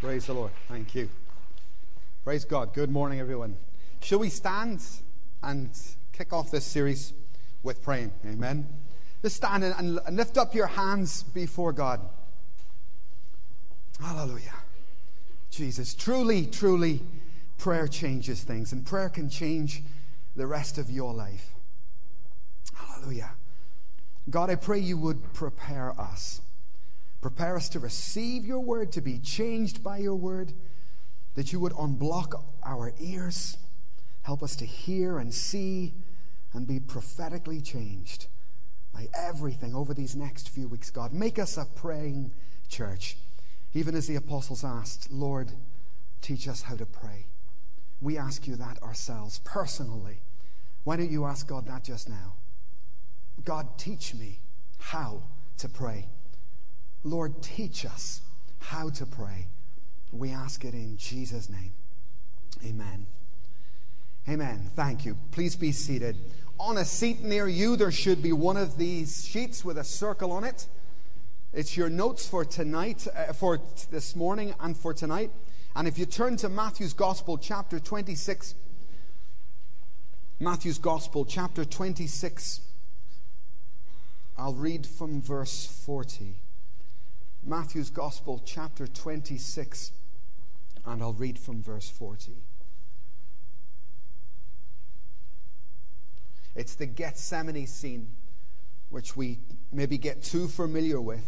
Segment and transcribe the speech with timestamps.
[0.00, 0.50] Praise the Lord.
[0.66, 1.10] Thank you.
[2.24, 2.72] Praise God.
[2.72, 3.58] Good morning, everyone.
[4.00, 4.82] Shall we stand
[5.42, 5.78] and
[6.14, 7.12] kick off this series
[7.62, 8.10] with praying?
[8.24, 8.66] Amen.
[9.20, 12.00] Just stand and, lift up your hands before God.
[14.00, 14.54] Hallelujah.
[15.50, 15.94] Jesus.
[15.94, 17.02] Truly, truly,
[17.58, 19.82] prayer changes things, and prayer can change
[20.34, 21.50] the rest of your life.
[22.72, 23.32] Hallelujah.
[24.30, 26.40] God, I pray you would prepare us.
[27.20, 30.52] Prepare us to receive your word, to be changed by your word,
[31.34, 33.58] that you would unblock our ears,
[34.22, 35.94] help us to hear and see
[36.52, 38.26] and be prophetically changed
[38.92, 41.12] by everything over these next few weeks, God.
[41.12, 42.32] Make us a praying
[42.68, 43.16] church.
[43.72, 45.52] Even as the apostles asked, Lord,
[46.22, 47.26] teach us how to pray.
[48.00, 50.22] We ask you that ourselves personally.
[50.84, 52.34] Why don't you ask God that just now?
[53.44, 54.40] God, teach me
[54.78, 55.22] how
[55.58, 56.08] to pray.
[57.02, 58.20] Lord, teach us
[58.58, 59.46] how to pray.
[60.12, 61.72] We ask it in Jesus' name.
[62.64, 63.06] Amen.
[64.28, 64.70] Amen.
[64.76, 65.16] Thank you.
[65.30, 66.16] Please be seated.
[66.58, 70.30] On a seat near you, there should be one of these sheets with a circle
[70.30, 70.66] on it.
[71.52, 75.30] It's your notes for tonight, uh, for t- this morning, and for tonight.
[75.74, 78.54] And if you turn to Matthew's Gospel, chapter 26,
[80.38, 82.60] Matthew's Gospel, chapter 26,
[84.36, 86.39] I'll read from verse 40.
[87.42, 89.92] Matthew's Gospel, chapter 26,
[90.84, 92.36] and I'll read from verse 40.
[96.54, 98.08] It's the Gethsemane scene,
[98.90, 99.38] which we
[99.72, 101.24] maybe get too familiar with.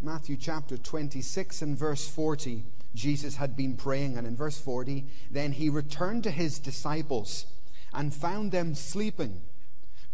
[0.00, 5.52] Matthew chapter 26 and verse 40, Jesus had been praying, and in verse 40, then
[5.52, 7.44] he returned to his disciples
[7.92, 9.42] and found them sleeping.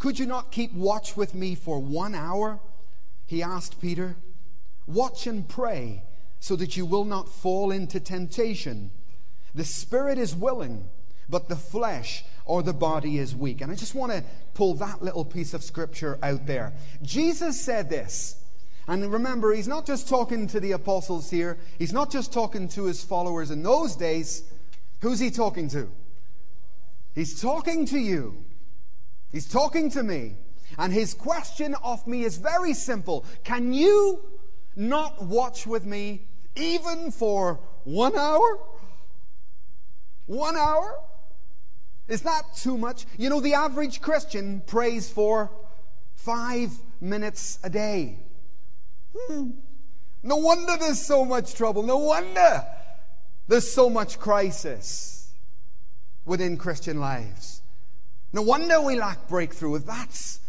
[0.01, 2.59] Could you not keep watch with me for one hour?
[3.27, 4.17] He asked Peter.
[4.87, 6.05] Watch and pray
[6.39, 8.91] so that you will not fall into temptation.
[9.55, 10.89] The spirit is willing,
[11.29, 13.61] but the flesh or the body is weak.
[13.61, 14.23] And I just want to
[14.55, 16.73] pull that little piece of scripture out there.
[17.03, 18.37] Jesus said this.
[18.89, 22.85] And remember, he's not just talking to the apostles here, he's not just talking to
[22.85, 24.45] his followers in those days.
[25.01, 25.91] Who's he talking to?
[27.15, 28.45] He's talking to you.
[29.33, 30.37] He's talking to me.
[30.79, 34.23] And his question of me is very simple Can you
[34.75, 38.59] not watch with me even for one hour?
[40.27, 41.01] One hour?
[42.09, 43.05] Is that too much?
[43.17, 45.51] You know, the average Christian prays for
[46.15, 48.19] five minutes a day.
[49.15, 49.51] Hmm.
[50.23, 51.83] No wonder there's so much trouble.
[51.83, 52.65] No wonder
[53.49, 55.33] there's so much crisis
[56.25, 57.63] within Christian lives.
[58.33, 59.79] No wonder we lack breakthrough.
[59.79, 60.41] That's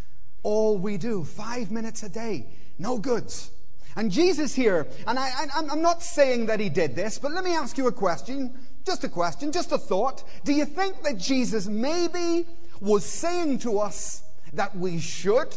[0.48, 2.46] all we do, five minutes a day,
[2.80, 3.52] no goods.
[3.98, 7.54] And Jesus here, and I, am not saying that he did this, but let me
[7.54, 8.58] ask you a question.
[8.86, 10.24] Just a question, just a thought.
[10.46, 12.48] Do you think that Jesus maybe
[12.80, 15.54] was saying to us that we should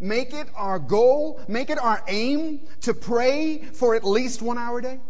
[0.00, 4.78] make it our goal, make it our aim to pray for at least one hour
[4.78, 5.00] a day?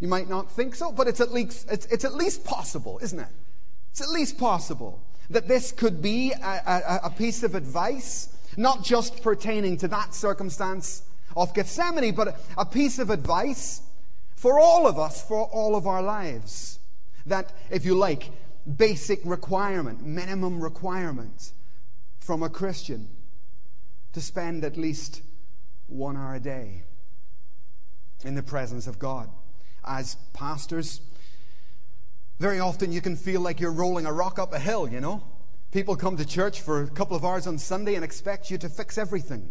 [0.00, 3.20] You might not think so, but it's at least, it's, it's at least possible, isn't
[3.20, 3.28] it?
[3.92, 8.84] It's at least possible that this could be a, a, a piece of advice, not
[8.84, 11.02] just pertaining to that circumstance
[11.36, 13.82] of Gethsemane, but a piece of advice
[14.34, 16.78] for all of us, for all of our lives.
[17.26, 18.30] That, if you like,
[18.76, 21.52] basic requirement, minimum requirement
[22.18, 23.08] from a Christian
[24.12, 25.22] to spend at least
[25.86, 26.82] one hour a day
[28.24, 29.30] in the presence of God.
[29.84, 31.00] As pastors,
[32.40, 35.22] very often you can feel like you're rolling a rock up a hill, you know?
[35.72, 38.68] People come to church for a couple of hours on Sunday and expect you to
[38.68, 39.50] fix everything,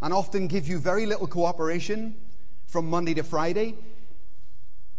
[0.00, 2.14] and often give you very little cooperation
[2.68, 3.74] from Monday to Friday.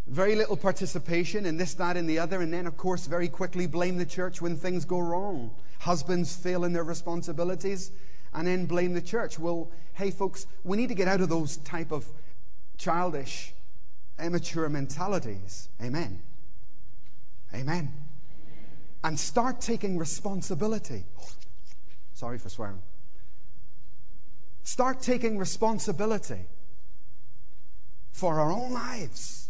[0.08, 3.66] Very little participation in this, that, and the other, and then, of course, very quickly
[3.66, 5.52] blame the church when things go wrong.
[5.80, 7.92] Husbands fail in their responsibilities
[8.34, 9.40] and then blame the church.
[9.40, 12.06] Well, hey, folks, we need to get out of those type of
[12.78, 13.54] childish,
[14.20, 15.70] immature mentalities.
[15.82, 16.22] Amen.
[17.56, 17.94] Amen.
[19.04, 21.06] And start taking responsibility.
[22.14, 22.82] Sorry for swearing.
[24.64, 26.46] Start taking responsibility
[28.12, 29.50] for our own lives.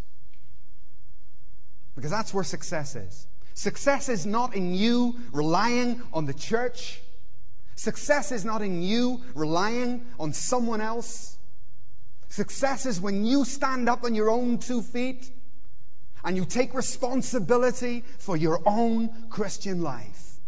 [1.95, 3.27] Because that's where success is.
[3.53, 7.01] Success is not in you relying on the church.
[7.75, 11.37] Success is not in you relying on someone else.
[12.29, 15.31] Success is when you stand up on your own two feet
[16.23, 20.39] and you take responsibility for your own Christian life.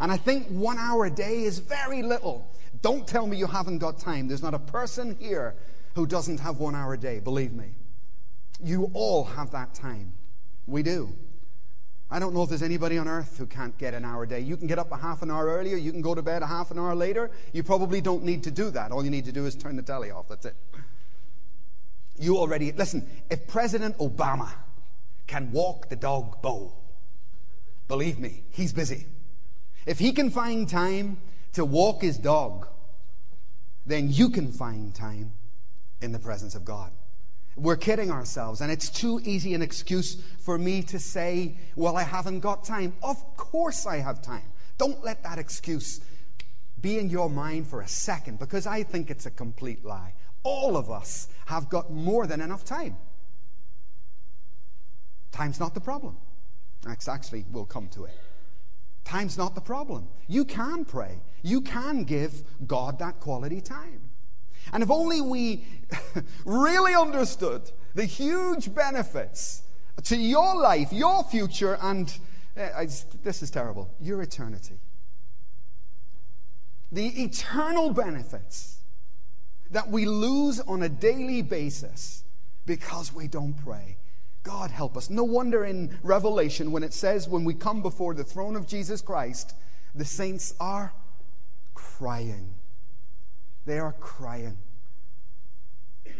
[0.00, 2.46] And I think one hour a day is very little
[2.82, 4.28] Don't tell me you haven't got time.
[4.28, 5.54] There's not a person here
[5.94, 7.70] who doesn't have one hour a day, believe me.
[8.62, 10.12] You all have that time.
[10.66, 11.14] We do.
[12.10, 14.40] I don't know if there's anybody on earth who can't get an hour a day.
[14.40, 16.46] You can get up a half an hour earlier, you can go to bed a
[16.46, 17.30] half an hour later.
[17.54, 18.92] You probably don't need to do that.
[18.92, 20.28] All you need to do is turn the telly off.
[20.28, 20.56] That's it.
[22.18, 24.50] You already, listen, if President Obama
[25.26, 26.74] can walk the dog Bo,
[27.88, 29.06] believe me, he's busy.
[29.86, 31.18] If he can find time
[31.52, 32.68] to walk his dog,
[33.86, 35.32] then you can find time
[36.00, 36.92] in the presence of God.
[37.56, 42.02] We're kidding ourselves, and it's too easy an excuse for me to say, Well, I
[42.02, 42.94] haven't got time.
[43.02, 44.50] Of course, I have time.
[44.76, 46.00] Don't let that excuse
[46.80, 50.14] be in your mind for a second because I think it's a complete lie.
[50.42, 52.96] All of us have got more than enough time.
[55.34, 56.16] Time's not the problem.
[56.86, 58.16] Actually, we'll come to it.
[59.04, 60.06] Time's not the problem.
[60.28, 64.10] You can pray, you can give God that quality time.
[64.72, 65.66] And if only we
[66.44, 69.64] really understood the huge benefits
[70.04, 72.16] to your life, your future, and
[72.56, 72.84] uh,
[73.24, 74.78] this is terrible, your eternity.
[76.92, 78.78] The eternal benefits
[79.72, 82.22] that we lose on a daily basis
[82.66, 83.96] because we don't pray.
[84.44, 85.10] God help us.
[85.10, 89.00] No wonder in Revelation, when it says, when we come before the throne of Jesus
[89.00, 89.54] Christ,
[89.94, 90.92] the saints are
[91.74, 92.54] crying.
[93.64, 94.58] They are crying.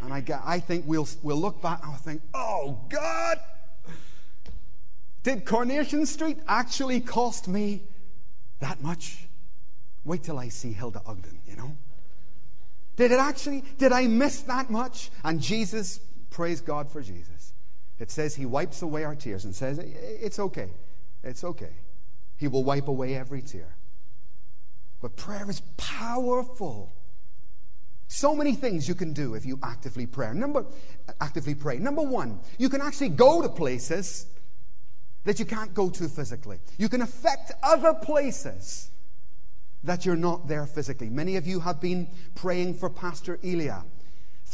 [0.03, 3.39] And I, I think we'll, we'll look back and we'll think, oh, God,
[5.23, 7.83] did Coronation Street actually cost me
[8.61, 9.27] that much?
[10.05, 11.77] Wait till I see Hilda Ogden, you know?
[12.97, 15.11] Did it actually, did I miss that much?
[15.25, 16.01] And Jesus,
[16.31, 17.34] praise God for Jesus.
[17.99, 20.71] It says he wipes away our tears and says, it's okay.
[21.23, 21.73] It's okay.
[22.37, 23.77] He will wipe away every tear.
[25.01, 26.93] But prayer is powerful.
[28.09, 30.33] So many things you can do if you actively pray.
[30.35, 30.67] Number,
[31.21, 31.79] actively pray.
[31.79, 34.27] Number one, you can actually go to places
[35.25, 36.59] that you can't go to physically.
[36.79, 38.91] You can affect other places
[39.83, 41.11] that you're not there physically.
[41.11, 43.85] Many of you have been praying for Pastor Elia.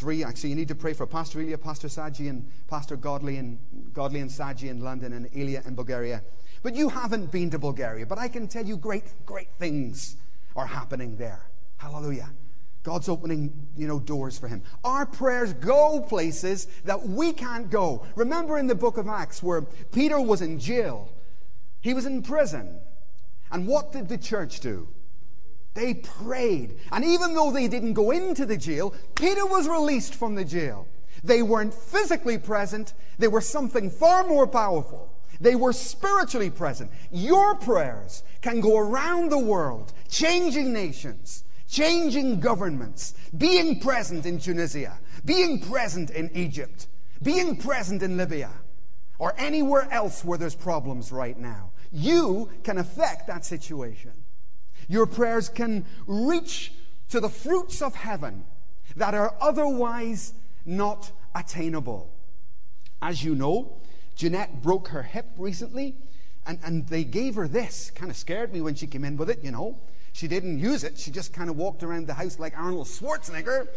[0.00, 3.58] Three, actually, you need to pray for Pastor Elia, Pastor Saji, and Pastor Godly and
[3.92, 6.22] Godly and Saji in London, and Elia in Bulgaria.
[6.62, 8.06] But you haven't been to Bulgaria.
[8.06, 10.16] But I can tell you, great, great things
[10.56, 11.42] are happening there.
[11.76, 12.30] Hallelujah.
[12.82, 14.62] God's opening, you know, doors for him.
[14.84, 18.06] Our prayers go places that we can't go.
[18.14, 21.12] Remember in the book of Acts where Peter was in jail.
[21.82, 22.80] He was in prison.
[23.52, 24.88] And what did the church do?
[25.74, 26.78] They prayed.
[26.90, 30.86] And even though they didn't go into the jail, Peter was released from the jail.
[31.22, 35.12] They weren't physically present, they were something far more powerful.
[35.40, 36.90] They were spiritually present.
[37.10, 44.98] Your prayers can go around the world, changing nations, changing governments, being present in Tunisia,
[45.24, 46.88] being present in Egypt,
[47.22, 48.50] being present in Libya,
[49.18, 51.70] or anywhere else where there's problems right now.
[51.90, 54.12] You can affect that situation.
[54.90, 56.72] Your prayers can reach
[57.10, 58.44] to the fruits of heaven
[58.96, 60.34] that are otherwise
[60.66, 62.10] not attainable.
[63.00, 63.76] As you know,
[64.16, 65.94] Jeanette broke her hip recently,
[66.44, 67.92] and, and they gave her this.
[67.94, 69.78] Kind of scared me when she came in with it, you know.
[70.12, 73.68] She didn't use it, she just kind of walked around the house like Arnold Schwarzenegger.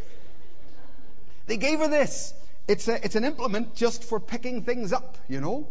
[1.45, 2.33] They gave her this.
[2.67, 5.67] It's, a, it's an implement just for picking things up, you know.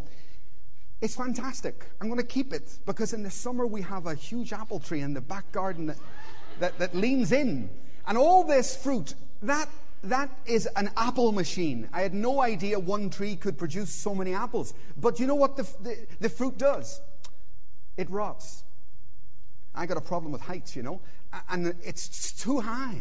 [1.02, 1.84] It's fantastic.
[2.00, 5.00] I'm going to keep it because in the summer we have a huge apple tree
[5.00, 5.98] in the back garden that,
[6.60, 7.68] that, that leans in.
[8.06, 9.68] And all this fruit, that,
[10.04, 11.88] that is an apple machine.
[11.92, 14.74] I had no idea one tree could produce so many apples.
[14.96, 17.00] But you know what the, the, the fruit does?
[17.96, 18.62] It rots.
[19.74, 21.00] I got a problem with heights, you know,
[21.50, 23.00] and it's too high.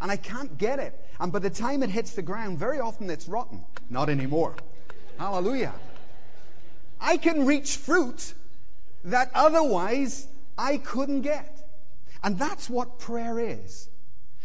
[0.00, 0.94] And I can't get it.
[1.18, 3.64] And by the time it hits the ground, very often it's rotten.
[3.90, 4.54] Not anymore.
[5.18, 5.74] Hallelujah.
[7.00, 8.34] I can reach fruit
[9.04, 11.68] that otherwise I couldn't get.
[12.22, 13.88] And that's what prayer is.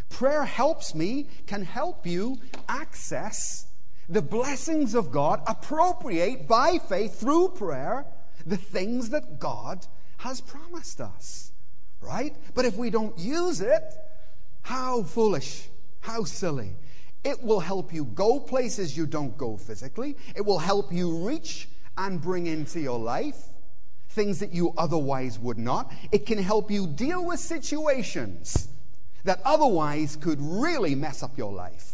[0.09, 2.37] Prayer helps me, can help you
[2.69, 3.65] access
[4.07, 8.05] the blessings of God, appropriate by faith through prayer
[8.45, 9.85] the things that God
[10.17, 11.51] has promised us.
[12.01, 12.35] Right?
[12.53, 13.83] But if we don't use it,
[14.61, 15.67] how foolish,
[16.01, 16.75] how silly.
[17.23, 20.17] It will help you go places you don't go physically.
[20.35, 23.35] It will help you reach and bring into your life
[24.09, 25.91] things that you otherwise would not.
[26.11, 28.67] It can help you deal with situations
[29.23, 31.93] that otherwise could really mess up your life.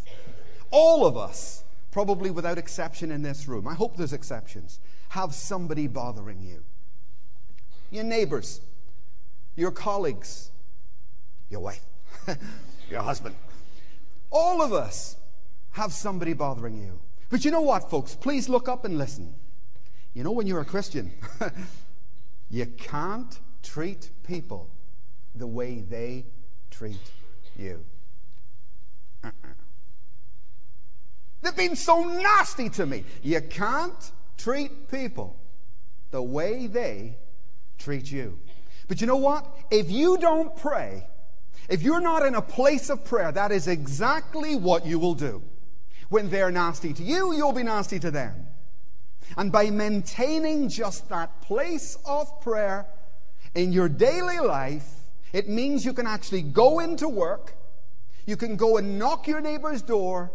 [0.71, 4.79] All of us, probably without exception in this room, I hope there's exceptions,
[5.09, 6.63] have somebody bothering you.
[7.89, 8.61] Your neighbors,
[9.55, 10.51] your colleagues,
[11.49, 11.85] your wife.
[12.89, 13.35] your husband.
[14.29, 15.17] All of us
[15.71, 16.99] have somebody bothering you.
[17.29, 18.15] But you know what, folks?
[18.15, 19.33] Please look up and listen.
[20.13, 21.11] You know, when you're a Christian,
[22.49, 24.69] you can't treat people
[25.35, 26.25] the way they
[26.71, 27.11] treat
[27.57, 27.83] you.
[29.23, 29.47] Uh-uh.
[31.41, 33.05] They've been so nasty to me.
[33.21, 35.37] You can't treat people
[36.11, 37.17] the way they
[37.77, 38.39] treat you.
[38.87, 39.45] But you know what?
[39.69, 41.07] If you don't pray,
[41.69, 45.43] if you're not in a place of prayer, that is exactly what you will do.
[46.09, 48.47] When they're nasty to you, you'll be nasty to them.
[49.37, 52.87] And by maintaining just that place of prayer
[53.55, 54.87] in your daily life,
[55.33, 57.55] it means you can actually go into work,
[58.25, 60.31] you can go and knock your neighbor's door,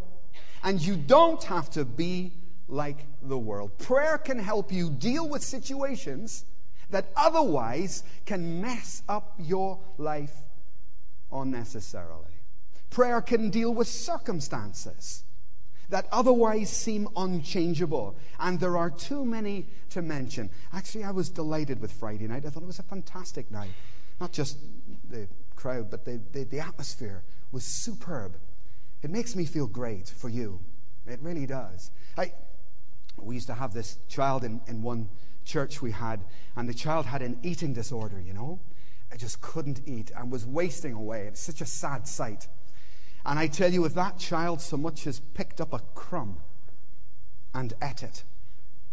[0.63, 2.33] and you don't have to be
[2.69, 3.77] like the world.
[3.79, 6.45] Prayer can help you deal with situations
[6.91, 10.35] that otherwise can mess up your life
[11.33, 12.31] unnecessarily.
[12.91, 15.25] Prayer can deal with circumstances
[15.91, 18.17] that otherwise seem unchangeable.
[18.39, 20.51] And there are too many to mention.
[20.73, 22.45] Actually, I was delighted with Friday night.
[22.47, 23.71] I thought it was a fantastic night.
[24.21, 24.59] Not just
[25.09, 27.23] the crowd, but the, the, the atmosphere
[27.53, 28.37] was superb.
[29.03, 30.61] It makes me feel great for you.
[31.07, 31.91] It really does.
[32.17, 32.33] I,
[33.17, 35.09] we used to have this child in, in one
[35.45, 36.25] church we had,
[36.57, 38.61] and the child had an eating disorder, you know.
[39.13, 41.27] I just couldn't eat and was wasting away.
[41.27, 42.49] It's such a sad sight.
[43.27, 46.39] And I tell you, if that child so much as picked up a crumb
[47.55, 48.23] and ate it,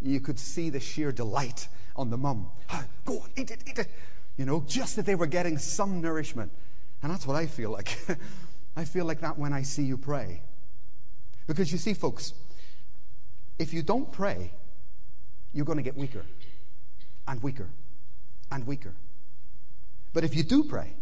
[0.02, 2.50] you could see the sheer delight on the mum.
[3.06, 3.92] Go on, eat it, eat it.
[4.38, 6.52] You know, just that they were getting some nourishment.
[7.04, 7.98] And that's what I feel like.
[8.76, 10.42] I feel like that when I see you pray.
[11.46, 12.34] Because you see, folks,
[13.60, 14.54] if you don't pray,
[15.54, 16.24] you're going to get weaker
[17.28, 17.68] and weaker
[18.52, 18.94] and weaker.
[20.14, 20.94] But if you do pray,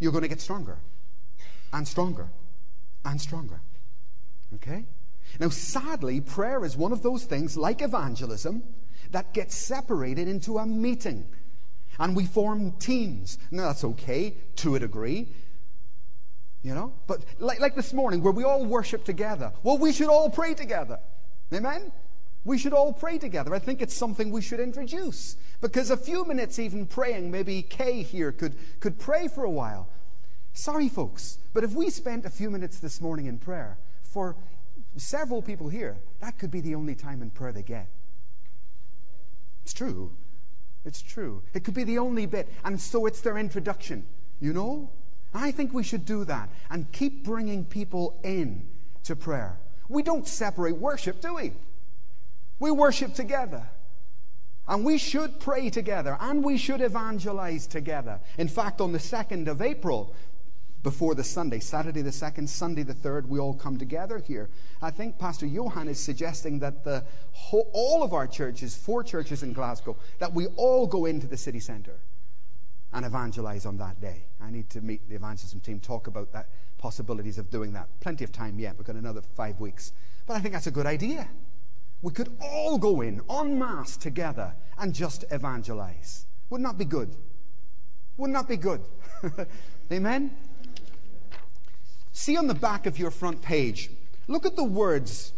[0.00, 0.78] you're going to get stronger
[1.72, 2.28] and stronger
[3.04, 3.60] and stronger.
[4.54, 4.84] Okay?
[5.38, 8.62] Now, sadly, prayer is one of those things, like evangelism,
[9.10, 11.26] that gets separated into a meeting.
[11.98, 13.38] And we form teams.
[13.50, 15.28] Now, that's okay to a degree.
[16.62, 16.92] You know?
[17.06, 20.54] But like, like this morning, where we all worship together, well, we should all pray
[20.54, 20.98] together.
[21.52, 21.92] Amen?
[22.44, 23.54] We should all pray together.
[23.54, 25.36] I think it's something we should introduce.
[25.60, 29.88] Because a few minutes even praying, maybe Kay here could, could pray for a while.
[30.52, 34.36] Sorry, folks, but if we spent a few minutes this morning in prayer, for
[34.96, 37.88] several people here, that could be the only time in prayer they get.
[39.62, 40.12] It's true.
[40.84, 41.42] It's true.
[41.54, 42.52] It could be the only bit.
[42.64, 44.06] And so it's their introduction,
[44.40, 44.90] you know?
[45.32, 48.68] I think we should do that and keep bringing people in
[49.04, 49.58] to prayer.
[49.88, 51.52] We don't separate worship, do we?
[52.58, 53.62] We worship together.
[54.66, 58.20] And we should pray together and we should evangelize together.
[58.38, 60.14] In fact, on the 2nd of April,
[60.82, 64.48] before the Sunday, Saturday the 2nd, Sunday the 3rd, we all come together here.
[64.80, 69.42] I think Pastor Johan is suggesting that the whole, all of our churches, four churches
[69.42, 72.00] in Glasgow, that we all go into the city centre
[72.92, 74.24] and evangelize on that day.
[74.40, 77.88] I need to meet the evangelism team, talk about that possibilities of doing that.
[78.00, 78.76] Plenty of time yet.
[78.76, 79.92] We've got another five weeks.
[80.26, 81.28] But I think that's a good idea.
[82.02, 86.24] We could all go in en masse together and just evangelize.
[86.48, 87.14] Wouldn't that be good?
[88.16, 88.80] Wouldn't that be good?
[89.92, 90.30] Amen?
[92.12, 93.90] See on the back of your front page,
[94.26, 95.32] look at the words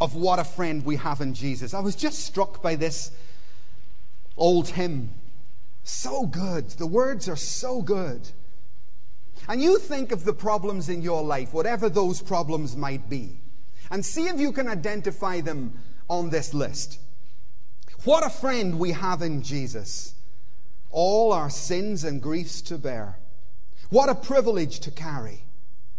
[0.00, 1.74] of what a friend we have in Jesus.
[1.74, 3.10] I was just struck by this
[4.36, 5.10] old hymn.
[5.82, 6.70] So good.
[6.70, 8.28] The words are so good.
[9.48, 13.40] And you think of the problems in your life, whatever those problems might be,
[13.90, 17.00] and see if you can identify them on this list.
[18.04, 20.14] What a friend we have in Jesus.
[20.90, 23.18] All our sins and griefs to bear.
[23.90, 25.42] What a privilege to carry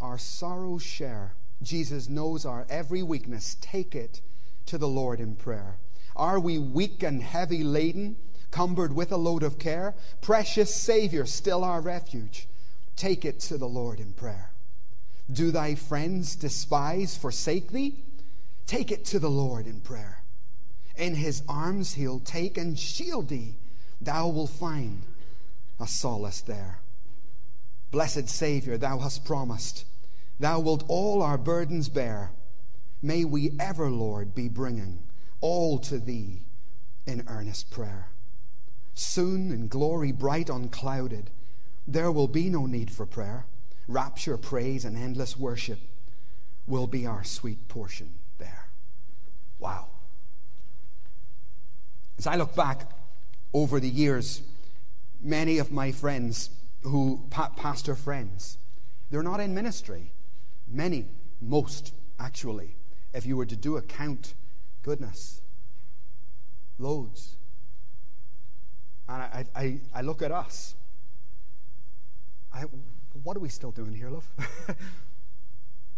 [0.00, 1.34] our sorrows share?
[1.62, 3.56] Jesus knows our every weakness.
[3.60, 4.20] Take it
[4.66, 5.76] to the Lord in prayer.
[6.16, 8.16] Are we weak and heavy laden,
[8.50, 9.94] cumbered with a load of care?
[10.20, 12.46] Precious Savior, still our refuge.
[12.96, 14.50] Take it to the Lord in prayer.
[15.32, 18.04] Do thy friends despise, forsake thee?
[18.66, 20.22] Take it to the Lord in prayer.
[20.96, 23.56] In his arms he'll take and shield thee.
[24.00, 25.02] Thou wilt find
[25.80, 26.78] a solace there.
[27.94, 29.84] Blessed Savior, thou hast promised,
[30.40, 32.32] thou wilt all our burdens bear.
[33.00, 35.04] May we ever, Lord, be bringing
[35.40, 36.40] all to thee
[37.06, 38.08] in earnest prayer.
[38.94, 41.30] Soon, in glory bright unclouded,
[41.86, 43.46] there will be no need for prayer.
[43.86, 45.78] Rapture, praise, and endless worship
[46.66, 48.70] will be our sweet portion there.
[49.60, 49.86] Wow.
[52.18, 52.90] As I look back
[53.52, 54.42] over the years,
[55.22, 56.50] many of my friends
[56.84, 58.58] who, pastor friends,
[59.10, 60.12] they're not in ministry.
[60.68, 61.06] Many,
[61.40, 62.76] most actually,
[63.12, 64.34] if you were to do a count,
[64.82, 65.42] goodness,
[66.78, 67.36] loads.
[69.08, 70.74] And I, I, I look at us.
[72.52, 72.64] I,
[73.22, 74.28] what are we still doing here, love?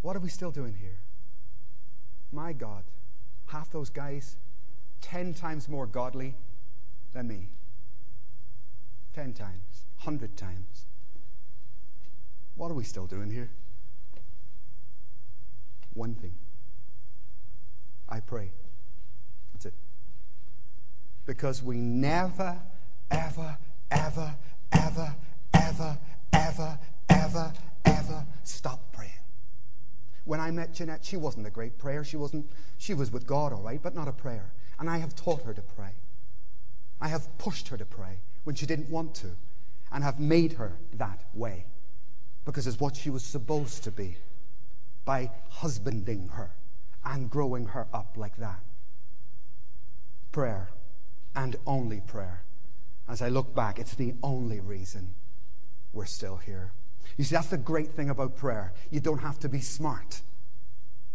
[0.02, 0.98] what are we still doing here?
[2.32, 2.84] My God,
[3.46, 4.36] half those guys,
[5.00, 6.34] ten times more godly
[7.12, 7.50] than me.
[9.14, 10.86] Ten times, hundred times.
[12.54, 13.50] What are we still doing here?
[15.94, 16.34] One thing.
[18.08, 18.50] I pray.
[19.52, 19.74] That's it.
[21.26, 22.58] Because we never,
[23.10, 23.58] ever,
[23.90, 24.34] ever,
[24.72, 25.16] ever,
[25.54, 25.98] ever,
[26.32, 27.52] ever, ever,
[27.84, 29.10] ever stop praying.
[30.24, 32.04] When I met Jeanette, she wasn't a great prayer.
[32.04, 34.52] She wasn't, she was with God, all right, but not a prayer.
[34.78, 35.92] And I have taught her to pray.
[37.00, 39.28] I have pushed her to pray when she didn't want to,
[39.96, 41.64] and have made her that way
[42.44, 44.18] because it's what she was supposed to be
[45.06, 46.50] by husbanding her
[47.02, 48.60] and growing her up like that.
[50.32, 50.68] Prayer
[51.34, 52.42] and only prayer.
[53.08, 55.14] As I look back, it's the only reason
[55.94, 56.72] we're still here.
[57.16, 58.74] You see, that's the great thing about prayer.
[58.90, 60.20] You don't have to be smart.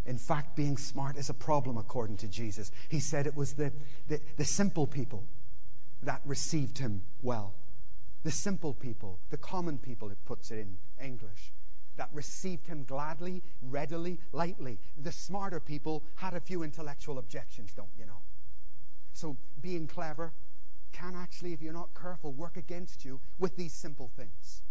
[0.08, 2.72] In fact, being smart is a problem according to Jesus.
[2.90, 3.72] He said it was the,
[4.08, 5.24] the, the, simple people
[6.02, 7.54] that received him well.
[8.24, 11.52] The simple people, the common people, it puts it in English,
[11.98, 14.80] that received him gladly, readily, lightly.
[15.02, 18.22] The smarter people had a few intellectual objections, don't you know?
[19.14, 20.32] So being clever
[20.94, 24.62] can actually, if you're not careful, work against you with these simple things.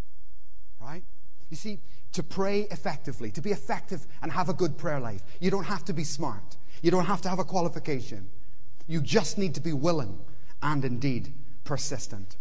[0.81, 1.05] Right?
[1.51, 1.81] You see,
[2.13, 5.85] to pray effectively, to be effective and have a good prayer life, you don't have
[5.87, 6.57] to be smart.
[6.83, 8.29] You don't have to have a qualification.
[8.87, 10.19] You just need to be willing
[10.63, 11.33] and indeed
[11.65, 12.37] persistent.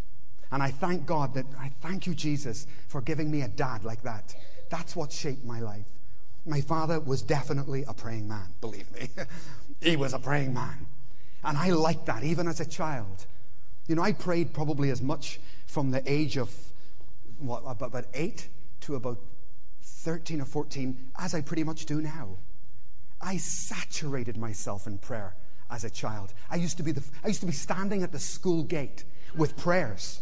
[0.51, 4.01] And I thank God that I thank you, Jesus, for giving me a dad like
[4.03, 4.35] that.
[4.69, 5.85] That's what shaped my life.
[6.45, 9.09] My father was definitely a praying man, believe me.
[9.81, 10.88] he was a praying man.
[11.43, 13.25] And I liked that even as a child.
[13.88, 16.53] You know, I prayed probably as much from the age of
[17.39, 18.49] what, about eight
[18.81, 19.19] to about
[19.81, 22.38] 13 or 14 as I pretty much do now.
[23.21, 25.35] I saturated myself in prayer
[25.69, 26.33] as a child.
[26.49, 29.03] I used to be, the, I used to be standing at the school gate
[29.35, 30.21] with prayers.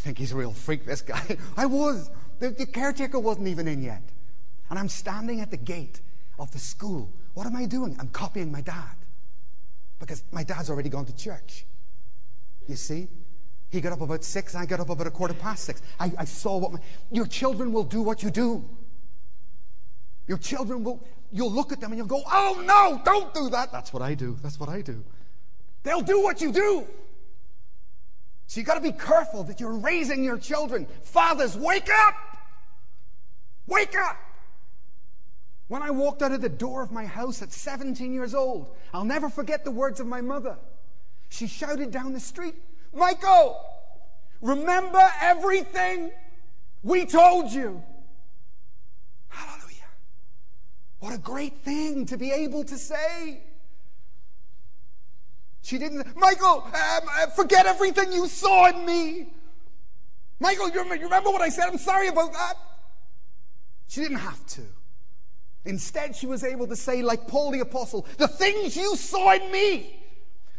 [0.00, 1.36] Think he's a real freak, this guy.
[1.58, 2.10] I was.
[2.38, 4.02] The, the caretaker wasn't even in yet.
[4.70, 6.00] And I'm standing at the gate
[6.38, 7.12] of the school.
[7.34, 7.96] What am I doing?
[8.00, 8.96] I'm copying my dad.
[9.98, 11.66] Because my dad's already gone to church.
[12.66, 13.08] You see?
[13.68, 15.82] He got up about six, I got up about a quarter past six.
[16.00, 16.78] I, I saw what my.
[17.12, 18.64] Your children will do what you do.
[20.26, 21.06] Your children will.
[21.30, 23.70] You'll look at them and you'll go, oh no, don't do that.
[23.70, 24.38] That's what I do.
[24.42, 25.04] That's what I do.
[25.82, 26.86] They'll do what you do.
[28.50, 30.88] So you've got to be careful that you're raising your children.
[31.04, 32.16] Fathers, wake up!
[33.68, 34.16] Wake up!
[35.68, 39.04] When I walked out of the door of my house at 17 years old, I'll
[39.04, 40.58] never forget the words of my mother.
[41.28, 42.56] She shouted down the street,
[42.92, 43.56] Michael,
[44.40, 46.10] remember everything
[46.82, 47.80] we told you.
[49.28, 49.92] Hallelujah.
[50.98, 53.44] What a great thing to be able to say.
[55.62, 59.28] She didn't, Michael, um, uh, forget everything you saw in me.
[60.38, 61.68] Michael, you remember what I said?
[61.68, 62.54] I'm sorry about that.
[63.88, 64.62] She didn't have to.
[65.64, 69.52] Instead, she was able to say, like Paul the Apostle, the things you saw in
[69.52, 70.02] me,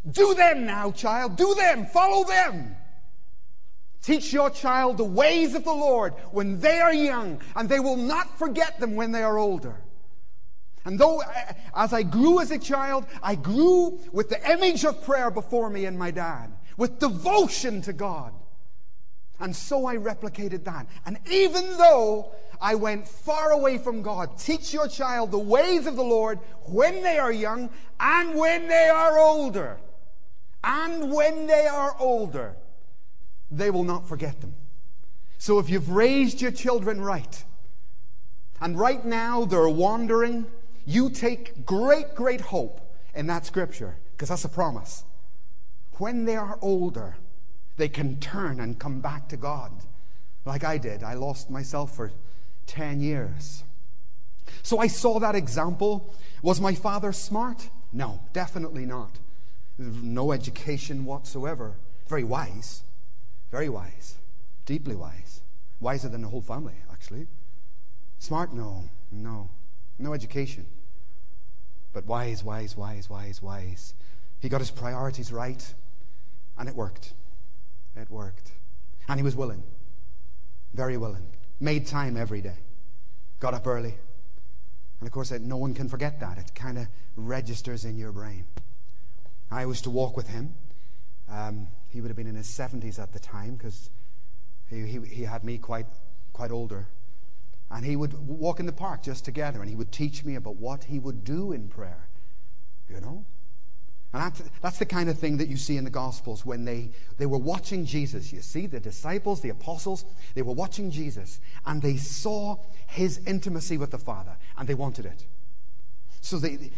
[0.10, 1.36] do them now, child.
[1.36, 1.86] Do them.
[1.88, 2.76] Follow them.
[4.04, 7.98] Teach your child the ways of the Lord when they are young, and they will
[7.98, 9.76] not forget them when they are older.
[10.86, 11.22] And though,
[11.76, 15.86] as I grew as a child, I grew with the image of prayer before me
[15.86, 18.34] and my dad, with devotion to God.
[19.40, 20.88] And so I replicated that.
[21.06, 25.96] And even though I went far away from God, teach your child the ways of
[25.96, 29.80] the Lord when they are young and when they are older
[30.64, 32.56] and when they are older,
[33.50, 34.54] they will not forget them.
[35.38, 37.44] So if you've raised your children right,
[38.60, 40.46] and right now they're wandering,
[40.86, 42.82] you take great, great hope
[43.14, 45.04] in that scripture, because that's a promise.
[45.98, 47.16] When they are older,
[47.78, 49.72] they can turn and come back to God.
[50.46, 51.04] like I did.
[51.04, 52.12] I lost myself for
[52.66, 53.64] 10 years.
[54.64, 56.14] So I saw that example.
[56.42, 57.70] Was my father smart?
[57.94, 59.20] No, definitely not.
[59.78, 61.76] No education whatsoever.
[62.08, 62.84] Very wise.
[63.52, 64.16] Very wise.
[64.66, 65.42] Deeply wise.
[65.80, 67.28] Wiser than the whole family, actually.
[68.20, 68.54] Smart?
[68.54, 69.50] No, no.
[70.02, 70.66] No education.
[71.94, 73.94] But wise, wise, wise, wise, wise.
[74.40, 75.74] He got his priorities right,
[76.58, 77.14] and it worked.
[77.96, 78.52] It worked.
[79.08, 79.64] And he was willing.
[80.74, 81.28] Very willing.
[81.60, 82.58] Made time every day.
[83.40, 83.96] Got up early.
[85.00, 86.38] And of course, no one can forget that.
[86.38, 88.46] It kind of registers in your brain.
[89.52, 90.56] I was to walk with him.
[91.30, 93.90] Um, he would have been in his 70s at the time because
[94.68, 95.88] he, he, he had me quite,
[96.34, 96.88] quite older.
[97.72, 100.58] And he would walk in the park just together and he would teach me about
[100.58, 102.08] what he would do in prayer.
[102.90, 103.26] You know?
[104.14, 106.92] And that's, that's the kind of thing that you see in the Gospels when they,
[107.18, 108.34] they were watching Jesus.
[108.34, 110.04] You see, the disciples, the apostles,
[110.36, 112.58] they were watching Jesus and they saw
[112.88, 115.26] his intimacy with the Father and they wanted it.
[116.20, 116.72] So they,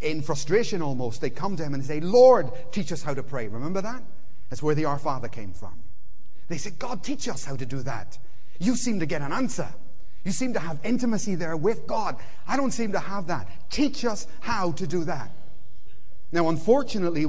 [0.00, 3.48] in frustration almost, they come to him and say, Lord, teach us how to pray.
[3.48, 4.02] Remember that?
[4.48, 5.78] That's where the Our Father came from.
[6.48, 8.18] They said, God, teach us how to do that.
[8.58, 9.68] You seem to get an answer.
[10.24, 12.16] You seem to have intimacy there with God.
[12.46, 13.48] I don't seem to have that.
[13.70, 15.30] Teach us how to do that.
[16.32, 17.26] Now, unfortunately,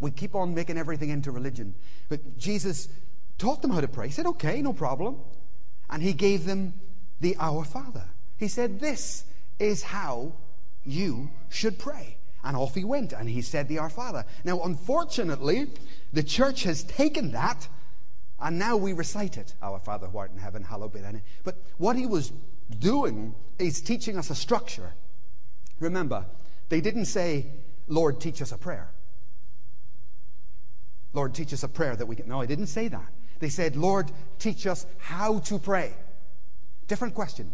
[0.00, 1.74] we keep on making everything into religion.
[2.08, 2.88] But Jesus
[3.38, 4.08] taught them how to pray.
[4.08, 5.16] He said, okay, no problem.
[5.88, 6.74] And he gave them
[7.20, 8.04] the Our Father.
[8.36, 9.24] He said, this
[9.58, 10.34] is how
[10.84, 12.18] you should pray.
[12.42, 14.26] And off he went, and he said the Our Father.
[14.44, 15.68] Now, unfortunately,
[16.12, 17.68] the church has taken that,
[18.44, 21.22] and now we recite it Our Father who art in heaven, hallowed be thy name.
[21.44, 22.30] But what he was
[22.78, 24.92] doing is teaching us a structure.
[25.80, 26.26] Remember,
[26.68, 27.46] they didn't say,
[27.88, 28.90] Lord, teach us a prayer.
[31.14, 32.28] Lord, teach us a prayer that we can.
[32.28, 33.10] No, I didn't say that.
[33.38, 35.94] They said, Lord, teach us how to pray.
[36.86, 37.50] Different question.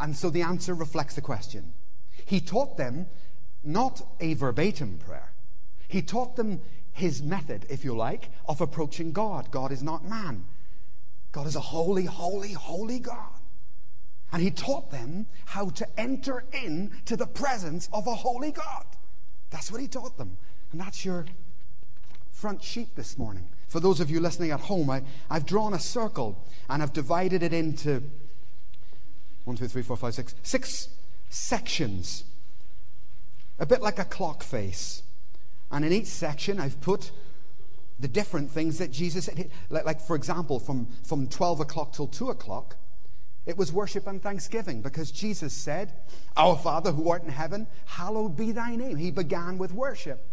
[0.00, 1.72] And so the answer reflects the question.
[2.24, 3.06] He taught them
[3.62, 5.32] not a verbatim prayer,
[5.86, 6.60] he taught them
[6.98, 9.50] his method, if you like, of approaching God.
[9.50, 10.44] God is not man,
[11.32, 13.32] God is a holy, holy, holy God.
[14.30, 18.84] And he taught them how to enter into the presence of a holy God.
[19.50, 20.36] That's what he taught them.
[20.70, 21.24] And that's your
[22.30, 23.48] front sheet this morning.
[23.68, 27.42] For those of you listening at home, I, I've drawn a circle and I've divided
[27.42, 28.02] it into
[29.44, 30.88] one, two, three, four, five, six, six
[31.30, 32.24] sections.
[33.58, 35.02] A bit like a clock face.
[35.70, 37.10] And in each section, I've put
[38.00, 39.50] the different things that Jesus said.
[39.70, 42.76] Like, like, for example, from, from 12 o'clock till 2 o'clock,
[43.46, 45.92] it was worship and thanksgiving because Jesus said,
[46.36, 48.96] Our Father who art in heaven, hallowed be thy name.
[48.96, 50.24] He began with worship.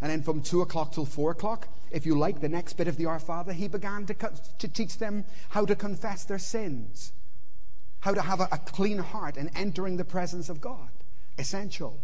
[0.00, 2.96] And then from 2 o'clock till 4 o'clock, if you like the next bit of
[2.96, 4.14] the Our Father, he began to,
[4.58, 7.12] to teach them how to confess their sins,
[8.00, 10.88] how to have a, a clean heart and entering the presence of God.
[11.38, 11.98] Essential.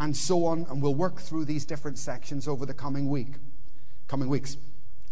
[0.00, 0.66] And so on.
[0.68, 3.34] And we'll work through these different sections over the coming week,
[4.08, 4.56] coming weeks.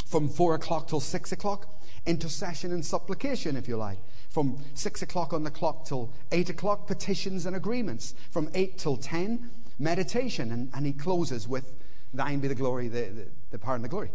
[0.07, 3.99] From 4 o'clock till 6 o'clock, intercession and supplication, if you like.
[4.31, 8.15] From six o'clock on the clock till eight o'clock, petitions and agreements.
[8.31, 10.53] From eight till ten, meditation.
[10.53, 11.75] And, and he closes with,
[12.13, 14.11] Thine be the glory, the, the, the power and the glory.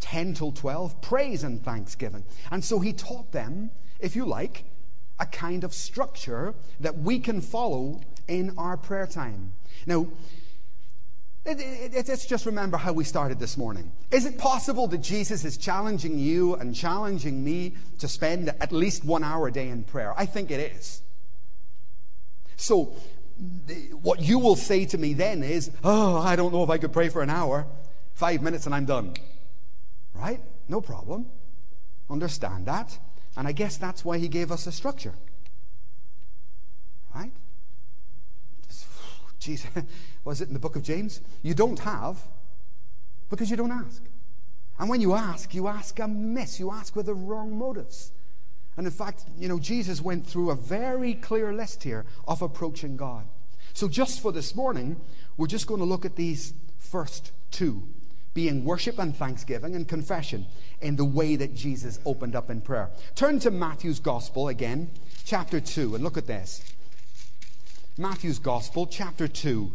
[0.00, 2.24] 10 till 12, praise and thanksgiving.
[2.50, 4.64] And so he taught them, if you like,
[5.18, 9.52] a kind of structure that we can follow in our prayer time.
[9.84, 10.06] Now,
[11.46, 13.92] Let's just remember how we started this morning.
[14.10, 19.04] Is it possible that Jesus is challenging you and challenging me to spend at least
[19.04, 20.12] one hour a day in prayer?
[20.16, 21.02] I think it is.
[22.56, 22.96] So,
[24.02, 26.92] what you will say to me then is, Oh, I don't know if I could
[26.92, 27.64] pray for an hour.
[28.14, 29.14] Five minutes and I'm done.
[30.14, 30.40] Right?
[30.68, 31.26] No problem.
[32.10, 32.98] Understand that.
[33.36, 35.14] And I guess that's why he gave us a structure.
[37.14, 37.32] Right?
[39.38, 39.70] Jesus
[40.24, 41.20] was it in the book of James?
[41.42, 42.18] You don't have
[43.30, 44.02] because you don't ask.
[44.78, 46.60] And when you ask, you ask amiss.
[46.60, 48.12] You ask with the wrong motives.
[48.76, 52.96] And in fact, you know, Jesus went through a very clear list here of approaching
[52.96, 53.26] God.
[53.72, 55.00] So just for this morning,
[55.36, 57.82] we're just going to look at these first two
[58.36, 60.46] being worship and thanksgiving and confession
[60.82, 62.90] in the way that Jesus opened up in prayer.
[63.14, 64.90] Turn to Matthew's Gospel again,
[65.24, 66.62] chapter 2, and look at this.
[67.98, 69.72] Matthew's Gospel, chapter 2.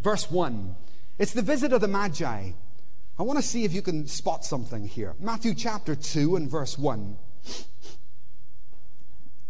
[0.00, 0.76] Verse 1.
[1.18, 2.52] It's the visit of the Magi.
[3.18, 5.14] I want to see if you can spot something here.
[5.18, 7.16] Matthew chapter 2 and verse 1.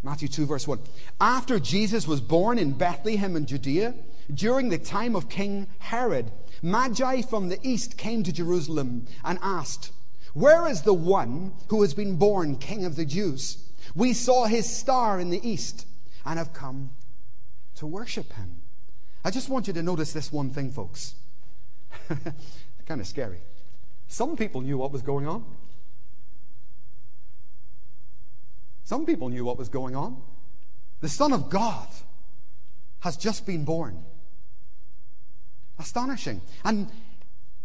[0.03, 0.79] Matthew 2, verse 1.
[1.21, 3.95] After Jesus was born in Bethlehem in Judea,
[4.33, 6.33] during the time of King Herod,
[6.63, 9.93] Magi from the east came to Jerusalem and asked,
[10.33, 13.59] Where is the one who has been born King of the Jews?
[13.95, 15.87] We saw his star in the east
[16.27, 16.91] and have come
[17.77, 18.57] to worship him.
[19.25, 21.15] I just want you to notice this one thing, folks.
[22.87, 23.41] kind of scary.
[24.09, 25.45] Some people knew what was going on.
[28.85, 30.23] Some people knew what was going on.
[31.01, 31.89] The Son of God
[33.01, 34.05] has just been born.
[35.79, 36.41] Astonishing.
[36.65, 36.89] And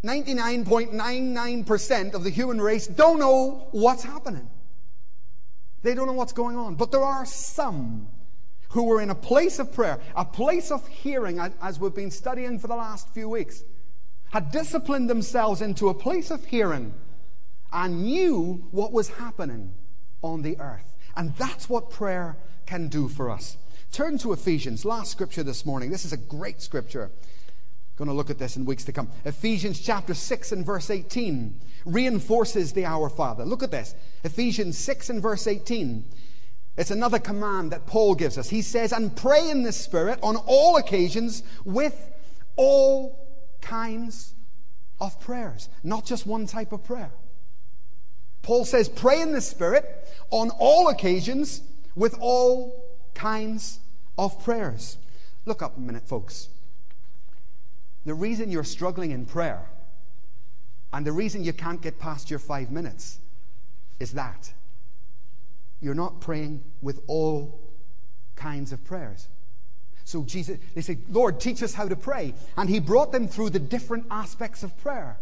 [0.04, 4.50] 99.99% of the human race don't know what's happening.
[5.84, 6.74] They don't know what's going on.
[6.76, 8.08] But there are some
[8.72, 12.58] who were in a place of prayer, a place of hearing, as we've been studying
[12.58, 13.64] for the last few weeks,
[14.32, 16.94] had disciplined themselves into a place of hearing
[17.74, 19.74] and knew what was happening
[20.22, 20.96] on the earth.
[21.18, 23.58] And that's what prayer can do for us.
[23.92, 25.92] Turn to Ephesians, last scripture this morning.
[25.92, 27.12] This is a great scripture.
[27.98, 29.12] Going to look at this in weeks to come.
[29.26, 33.44] Ephesians chapter 6 and verse 18 reinforces the Our Father.
[33.44, 33.96] Look at this.
[34.24, 36.06] Ephesians 6 and verse 18.
[36.82, 38.50] It's another command that Paul gives us.
[38.50, 42.12] He says, And pray in the Spirit on all occasions with
[42.56, 43.20] all
[43.62, 44.34] kinds
[45.00, 47.12] of prayers, not just one type of prayer.
[48.42, 49.86] Paul says, Pray in the Spirit
[50.32, 51.62] on all occasions
[51.94, 53.80] with all kinds
[54.18, 54.98] of prayers.
[55.46, 56.50] Look up a minute, folks.
[58.08, 59.70] The reason you're struggling in prayer
[60.92, 63.20] and the reason you can't get past your five minutes
[64.00, 64.52] is that
[65.82, 67.60] you're not praying with all
[68.36, 69.28] kinds of prayers.
[70.04, 72.34] So Jesus, they say, Lord, teach us how to pray.
[72.58, 75.18] And he brought them through the different aspects of prayer.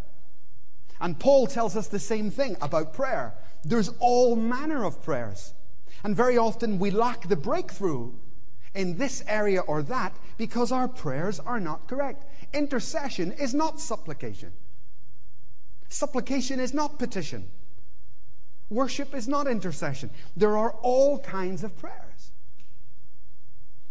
[1.00, 3.34] And Paul tells us the same thing about prayer.
[3.63, 5.54] There's all manner of prayers.
[6.04, 8.12] And very often we lack the breakthrough
[8.74, 12.26] in this area or that because our prayers are not correct.
[12.54, 14.52] Intercession is not supplication.
[15.89, 17.50] Supplication is not petition.
[18.69, 20.10] Worship is not intercession.
[20.38, 22.32] There are all kinds of prayers.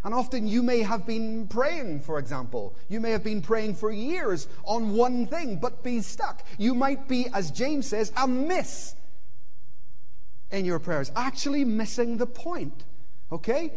[0.05, 2.77] And often you may have been praying, for example.
[2.89, 6.45] You may have been praying for years on one thing, but be stuck.
[6.57, 8.95] You might be, as James says, amiss
[10.51, 12.85] in your prayers, actually missing the point.
[13.33, 13.73] Okay?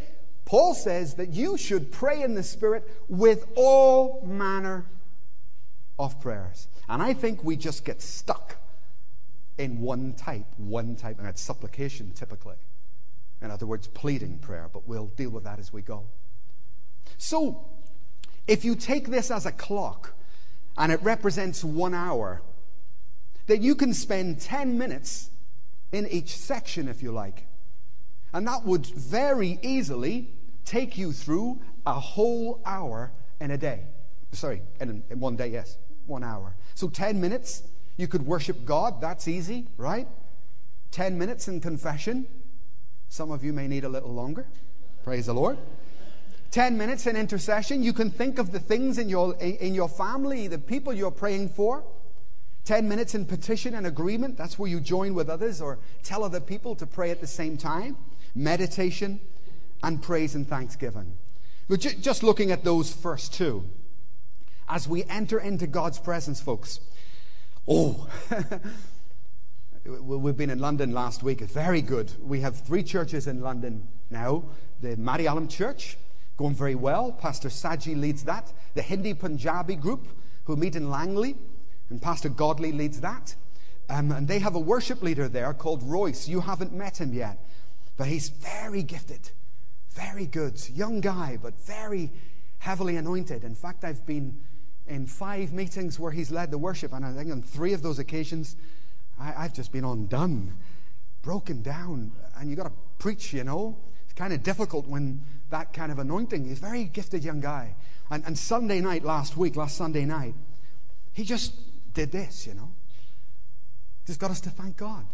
[0.46, 4.86] Paul says that you should pray in the Spirit with all manner
[5.98, 6.68] of prayers.
[6.88, 8.61] And I think we just get stuck
[9.62, 12.56] in one type, one type, and that's supplication typically.
[13.42, 16.06] In other words, pleading prayer, but we'll deal with that as we go.
[17.18, 17.66] So,
[18.48, 20.14] if you take this as a clock
[20.78, 22.42] and it represents one hour,
[23.46, 25.30] then you can spend 10 minutes
[25.92, 27.46] in each section if you like.
[28.34, 30.30] And that would very easily
[30.66, 33.84] take you through a whole hour in a day.
[34.32, 36.56] Sorry, in, in one day, yes, one hour.
[36.76, 37.64] So 10 minutes,
[37.98, 39.02] you could worship God.
[39.02, 40.08] That's easy, right?
[40.92, 42.28] 10 minutes in confession.
[43.10, 44.48] Some of you may need a little longer.
[45.04, 45.58] Praise the Lord.
[46.52, 47.82] 10 minutes in intercession.
[47.82, 51.50] You can think of the things in your, in your family, the people you're praying
[51.50, 51.84] for.
[52.66, 54.38] 10 minutes in petition and agreement.
[54.38, 57.58] That's where you join with others or tell other people to pray at the same
[57.58, 57.98] time.
[58.36, 59.20] Meditation
[59.84, 61.18] and praise and thanksgiving.
[61.68, 63.68] But just looking at those first two,
[64.68, 66.80] as we enter into God's presence, folks,
[67.68, 68.08] oh,
[69.86, 71.42] we've been in London last week.
[71.42, 72.12] Very good.
[72.22, 74.44] We have three churches in London now
[74.82, 75.98] the Malayalam Church,
[76.38, 77.12] going very well.
[77.12, 78.52] Pastor Saji leads that.
[78.74, 80.08] The Hindi Punjabi group,
[80.46, 81.36] who meet in Langley,
[81.90, 83.36] and Pastor Godley leads that.
[83.90, 86.28] Um, and they have a worship leader there called Royce.
[86.28, 87.38] You haven't met him yet,
[87.98, 89.30] but he's very gifted.
[89.92, 90.68] Very good.
[90.70, 92.12] Young guy, but very
[92.60, 93.44] heavily anointed.
[93.44, 94.40] In fact, I've been
[94.92, 97.98] in five meetings where he's led the worship, and I think on three of those
[97.98, 98.58] occasions,
[99.20, 100.54] I, have just been undone,
[101.22, 102.12] broken down.
[102.38, 103.78] And you've got to preach, you know.
[104.04, 106.48] It's kind of difficult when that kind of anointing.
[106.48, 107.76] He's a very gifted young guy.
[108.10, 110.36] And, and Sunday night last week, last Sunday night,
[111.14, 111.54] he just
[111.94, 112.72] did this, you know.
[114.06, 115.06] Just got us to thank God.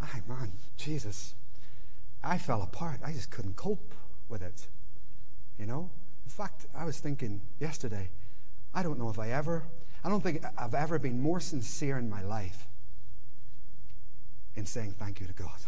[0.00, 1.34] Ay, man, Jesus.
[2.24, 3.00] I fell apart.
[3.04, 3.94] I just couldn't cope
[4.28, 4.66] with it.
[5.58, 5.90] You know?
[6.24, 8.08] In fact, I was thinking yesterday,
[8.74, 9.64] I don't know if I ever,
[10.04, 12.66] I don't think I've ever been more sincere in my life
[14.54, 15.58] in saying thank you to God.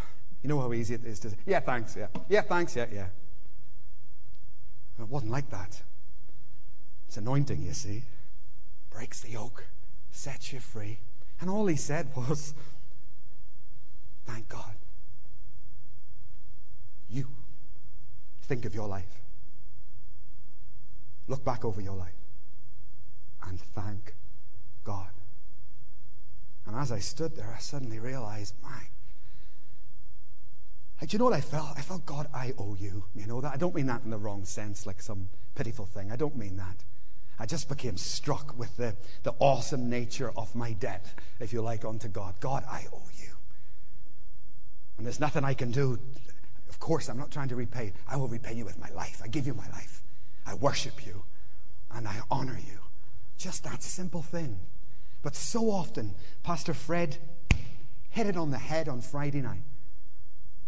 [0.43, 2.09] You know how easy it is to say, yeah, thanks, yeah.
[2.29, 3.07] Yeah, thanks, yeah, yeah.
[4.99, 5.83] It wasn't like that.
[7.09, 8.05] It's anointing, you see.
[8.91, 9.65] Breaks the yoke,
[10.11, 10.99] sets you free.
[11.41, 12.55] And all he said was,
[14.27, 14.75] thank God.
[17.09, 17.29] You.
[18.43, 19.21] Think of your life.
[21.29, 22.22] Look back over your life
[23.47, 24.15] and thank
[24.85, 25.11] God.
[26.67, 28.89] And as I stood there, I suddenly realized, my,
[31.01, 31.71] do you know what I felt?
[31.77, 33.05] I felt, God, I owe you.
[33.15, 33.53] You know that?
[33.53, 36.13] I don't mean that in the wrong sense, like some pitiful thing.
[36.13, 36.85] I don't mean that.
[37.39, 41.85] I just became struck with the, the awesome nature of my debt, if you like,
[41.85, 42.35] unto God.
[42.39, 43.33] God, I owe you.
[44.97, 45.99] And there's nothing I can do.
[46.69, 47.93] Of course, I'm not trying to repay.
[48.07, 49.21] I will repay you with my life.
[49.25, 50.03] I give you my life.
[50.47, 51.25] I worship you
[51.91, 52.79] and I honor you.
[53.43, 54.61] Just that simple thing.
[55.21, 57.17] But so often, Pastor Fred
[58.11, 59.63] hit it on the head on Friday night.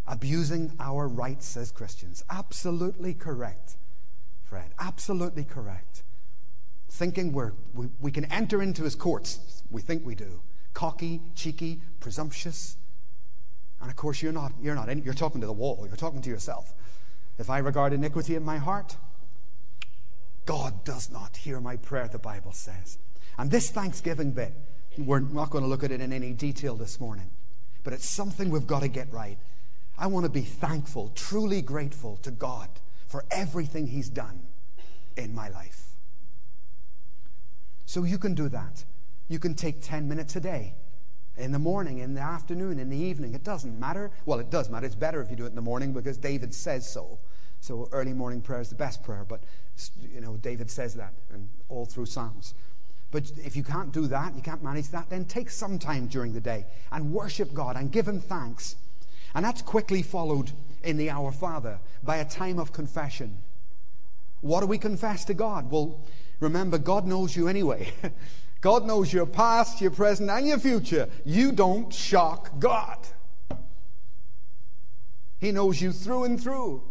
[0.09, 2.25] Abusing our rights as Christians.
[2.29, 3.77] Absolutely correct,
[4.43, 4.73] Fred.
[4.81, 6.03] Absolutely correct.
[6.89, 9.63] Thinking we're, we, we can enter into his courts.
[9.71, 10.41] We think we do.
[10.73, 12.77] Cocky, cheeky, presumptuous.
[13.81, 15.85] And of course, you're not, you're not, you're talking to the wall.
[15.87, 16.75] You're talking to yourself.
[17.39, 18.97] If I regard iniquity in my heart,
[20.47, 22.99] God does not hear my prayer, the Bible says.
[23.39, 24.53] And this Thanksgiving bit,
[24.99, 27.31] we're not going to look at it in any detail this morning,
[27.83, 29.39] but it's something we've got to get right.
[29.97, 32.69] I want to be thankful, truly grateful to God
[33.07, 34.41] for everything He's done
[35.17, 35.85] in my life.
[37.87, 38.85] So you can do that.
[39.29, 40.75] You can take 10 minutes a day,
[41.37, 43.35] in the morning, in the afternoon, in the evening.
[43.35, 44.11] It doesn't matter.
[44.27, 44.87] Well, it does matter.
[44.87, 47.19] It's better if you do it in the morning because David says so.
[47.65, 49.43] So early morning prayer is the best prayer, but
[50.13, 52.53] you know David says that and all through Psalms.
[53.11, 56.35] But if you can't do that, you can't manage that, then take some time during
[56.35, 58.77] the day and worship God and give him thanks.
[59.35, 63.39] And that's quickly followed in the Our Father by a time of confession.
[64.43, 65.71] What do we confess to God?
[65.71, 66.05] Well,
[66.41, 67.95] remember, God knows you anyway.
[68.61, 71.09] God knows your past, your present, and your future.
[71.25, 72.99] You don't shock God.
[75.39, 76.83] He knows you through and through.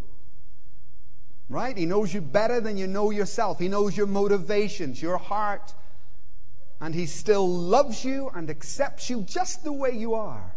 [1.54, 1.78] Right?
[1.78, 3.60] He knows you better than you know yourself.
[3.60, 5.76] He knows your motivations, your heart.
[6.82, 10.56] And He still loves you and accepts you just the way you are.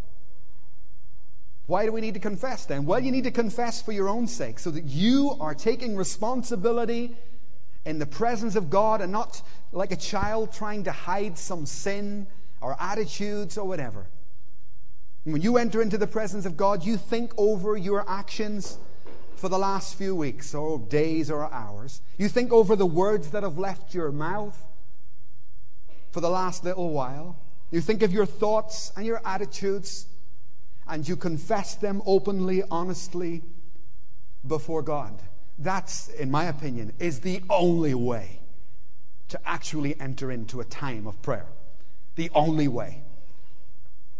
[1.66, 2.86] Why do we need to confess then?
[2.86, 7.14] Well, you need to confess for your own sake so that you are taking responsibility
[7.84, 12.26] in the presence of God and not like a child trying to hide some sin
[12.62, 14.06] or attitudes or whatever.
[15.24, 18.78] When you enter into the presence of God, you think over your actions
[19.36, 22.00] for the last few weeks or days or hours.
[22.18, 24.66] You think over the words that have left your mouth
[26.10, 27.36] for the last little while.
[27.70, 30.06] You think of your thoughts and your attitudes
[30.88, 33.42] and you confess them openly, honestly
[34.46, 35.20] before God.
[35.58, 38.40] That's, in my opinion, is the only way
[39.28, 41.46] to actually enter into a time of prayer.
[42.14, 43.02] The only way.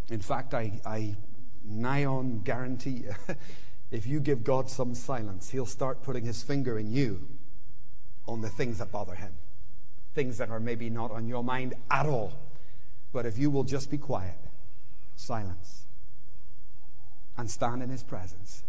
[0.09, 1.15] In fact, I, I
[1.63, 3.05] nigh on guarantee
[3.91, 7.27] if you give God some silence, He'll start putting His finger in you
[8.27, 9.33] on the things that bother Him,
[10.13, 12.33] things that are maybe not on your mind at all.
[13.13, 14.37] But if you will just be quiet,
[15.15, 15.85] silence,
[17.37, 18.63] and stand in His presence,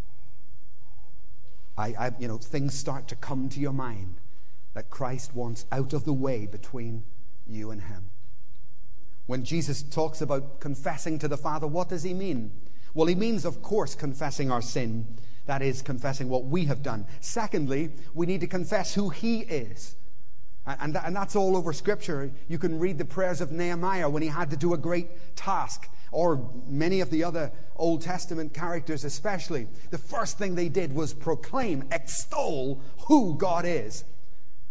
[1.76, 4.16] I, I, you know, things start to come to your mind
[4.74, 7.04] that Christ wants out of the way between
[7.46, 8.10] you and Him.
[9.26, 12.52] When Jesus talks about confessing to the Father, what does He mean?
[12.94, 15.06] Well, he means, of course, confessing our sin.
[15.46, 17.06] That is, confessing what we have done.
[17.20, 19.96] Secondly, we need to confess who he is.
[20.66, 22.30] And, that's all over Scripture.
[22.48, 25.88] You can read the prayers of Nehemiah when he had to do a great task,
[26.12, 29.66] or many of the other Old Testament characters, especially.
[29.90, 34.04] The first thing they did was proclaim, extol who God is.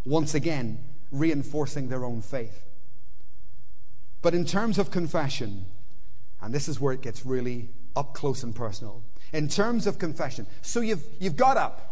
[0.05, 0.77] Once again,
[1.11, 2.65] reinforcing their own faith.
[4.21, 5.65] But in terms of confession,
[6.41, 9.03] and this is where it gets really up close and personal.
[9.33, 11.83] In terms of confession, so you've, you've got up.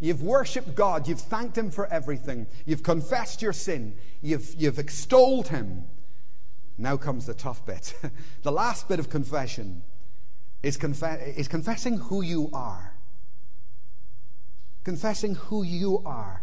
[0.00, 1.06] You've worshiped God.
[1.08, 2.46] You've thanked Him for everything.
[2.66, 3.96] You've confessed your sin.
[4.22, 5.84] You've, you've extolled Him.
[6.76, 7.94] Now comes the tough bit.
[8.42, 9.82] the last bit of confession
[10.62, 12.94] is, confe- is confessing who you are.
[14.84, 16.42] Confessing who you are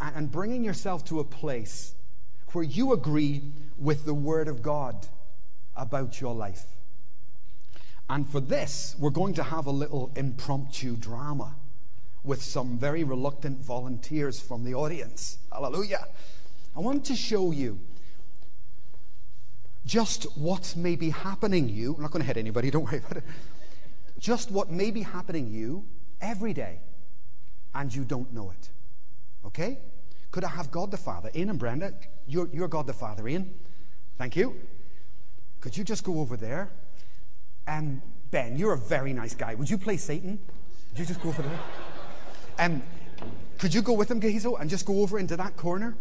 [0.00, 1.94] and bringing yourself to a place
[2.52, 3.42] where you agree
[3.78, 5.06] with the Word of God
[5.74, 6.66] about your life.
[8.10, 11.54] And for this, we're going to have a little impromptu drama
[12.24, 15.38] with some very reluctant volunteers from the audience.
[15.52, 16.08] Hallelujah.
[16.76, 17.78] I want to show you
[19.86, 21.94] just what may be happening you.
[21.94, 23.24] I'm not going to hit anybody, don't worry about it.
[24.18, 25.86] Just what may be happening you
[26.20, 26.80] every day,
[27.76, 28.70] and you don't know it.
[29.46, 29.78] Okay?
[30.32, 31.30] Could I have God the Father?
[31.32, 31.94] Ian and Brenda,
[32.26, 33.54] you're, you're God the Father, Ian.
[34.18, 34.56] Thank you.
[35.60, 36.72] Could you just go over there
[37.70, 39.54] um, ben, you're a very nice guy.
[39.54, 40.38] Would you play Satan?
[40.90, 41.60] Would you just go for that?
[42.58, 42.82] Um,
[43.58, 45.96] could you go with him, Gehazi, and just go over into that corner?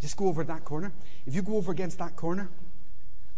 [0.00, 0.92] Just go over that corner.
[1.26, 2.50] If you go over against that corner,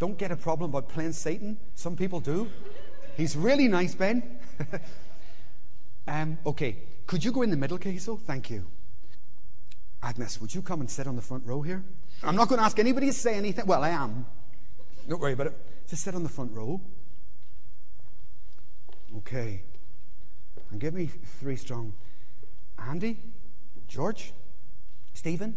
[0.03, 1.57] Don't get a problem about playing Satan.
[1.77, 2.49] Some people do.
[3.17, 4.41] He's really nice, Ben.
[6.09, 6.77] um, okay,
[7.07, 8.19] could you go in the middle, Kehiso?
[8.19, 8.67] Thank you.
[10.03, 11.85] Agnes, would you come and sit on the front row here?
[12.25, 13.65] I'm not going to ask anybody to say anything.
[13.65, 14.27] Well, I am.
[15.09, 15.87] Don't worry about it.
[15.89, 16.81] Just sit on the front row.
[19.19, 19.63] Okay.
[20.71, 21.93] And give me three strong.
[22.79, 23.19] Andy,
[23.89, 24.33] George,
[25.15, 25.55] Stephen,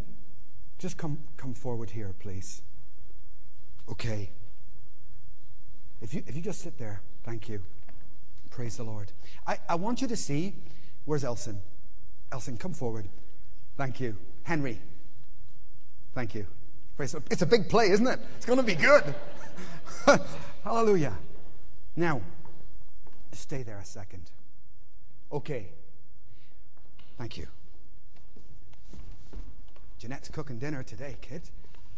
[0.78, 2.62] just come, come forward here, please.
[3.90, 4.30] Okay.
[6.02, 7.62] If you, if you just sit there, thank you.
[8.50, 9.12] Praise the Lord.
[9.48, 10.56] I, I want you to see,
[11.06, 11.62] where's Elson?
[12.32, 13.08] Elson, come forward.
[13.78, 14.18] Thank you.
[14.44, 14.80] Henry,
[16.14, 16.46] thank you.
[16.98, 17.22] Praise the.
[17.30, 18.20] It's a big play, isn't it?
[18.38, 19.16] It's going to be good.
[20.64, 21.14] Hallelujah.
[21.96, 22.22] Now,
[23.32, 24.32] stay there a second.
[25.32, 25.70] Okay.
[27.18, 27.48] Thank you.
[29.98, 31.42] Jeanette's cooking dinner today, kid.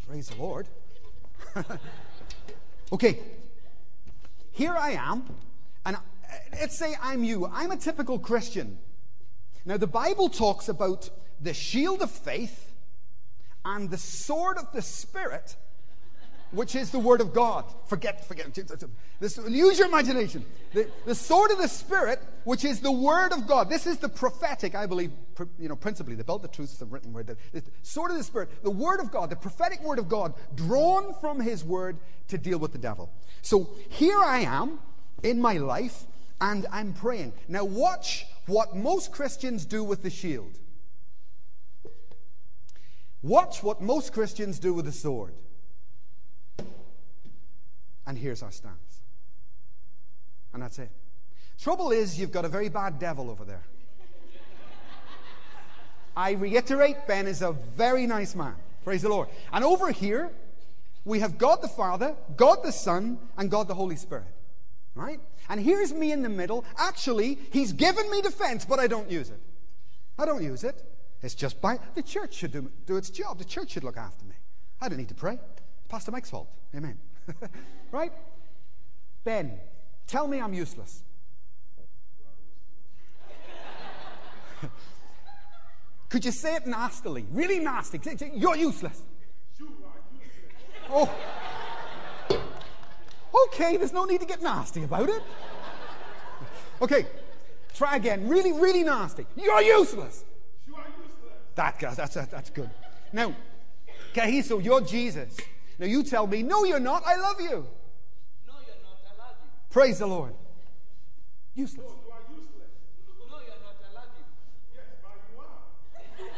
[0.06, 0.68] Praise the Lord.
[2.92, 3.18] okay.
[4.52, 5.24] Here I am,
[5.84, 5.96] and
[6.52, 7.46] let's say I'm you.
[7.46, 8.78] I'm a typical Christian.
[9.64, 11.10] Now, the Bible talks about
[11.40, 12.72] the shield of faith
[13.64, 15.56] and the sword of the Spirit
[16.50, 17.64] which is the Word of God.
[17.86, 18.46] Forget, forget.
[19.20, 20.44] This, use your imagination.
[20.72, 23.68] The, the sword of the Spirit, which is the Word of God.
[23.68, 25.12] This is the prophetic, I believe,
[25.58, 27.26] you know, principally, the belt of truth is the written word.
[27.26, 30.34] The, the sword of the Spirit, the Word of God, the prophetic Word of God,
[30.54, 33.10] drawn from His Word to deal with the devil.
[33.42, 34.78] So here I am
[35.22, 36.04] in my life,
[36.40, 37.32] and I'm praying.
[37.48, 40.58] Now, watch what most Christians do with the shield.
[43.22, 45.34] Watch what most Christians do with the sword.
[48.08, 49.02] And here's our stance.
[50.54, 50.90] And that's it.
[51.60, 53.62] Trouble is, you've got a very bad devil over there.
[56.16, 58.54] I reiterate, Ben is a very nice man.
[58.82, 59.28] Praise the Lord.
[59.52, 60.30] And over here,
[61.04, 64.24] we have God the Father, God the Son, and God the Holy Spirit.
[64.94, 65.20] Right?
[65.50, 66.64] And here's me in the middle.
[66.78, 69.40] Actually, He's given me defense, but I don't use it.
[70.18, 70.82] I don't use it.
[71.22, 73.38] It's just by the church should do, do its job.
[73.38, 74.34] The church should look after me.
[74.80, 75.34] I don't need to pray.
[75.34, 76.48] It's Pastor Mike's fault.
[76.74, 76.98] Amen.
[77.92, 78.12] right?
[79.24, 79.58] Ben,
[80.06, 81.02] tell me I'm useless.
[86.08, 87.26] Could you say it nastily?
[87.30, 88.00] Really nasty.
[88.34, 89.02] You're useless.
[90.90, 91.14] Oh.
[93.46, 95.22] Okay, there's no need to get nasty about it.
[96.80, 97.06] Okay,
[97.74, 98.28] try again.
[98.28, 99.26] Really, really nasty.
[99.36, 100.24] You're useless.
[101.56, 102.70] That, guy, that's, that's good.
[103.12, 103.34] Now,
[104.14, 105.36] Kehiso, you're Jesus.
[105.78, 107.04] Now you tell me, no, you're not.
[107.06, 107.66] I love you.
[108.46, 108.98] No, you're not.
[109.06, 109.48] I love you.
[109.70, 110.34] Praise the Lord.
[111.54, 111.86] Useless.
[111.86, 112.70] No, you are useless.
[113.30, 113.76] No, you're not.
[113.88, 114.24] I love you.
[114.74, 116.30] Yes, but you are.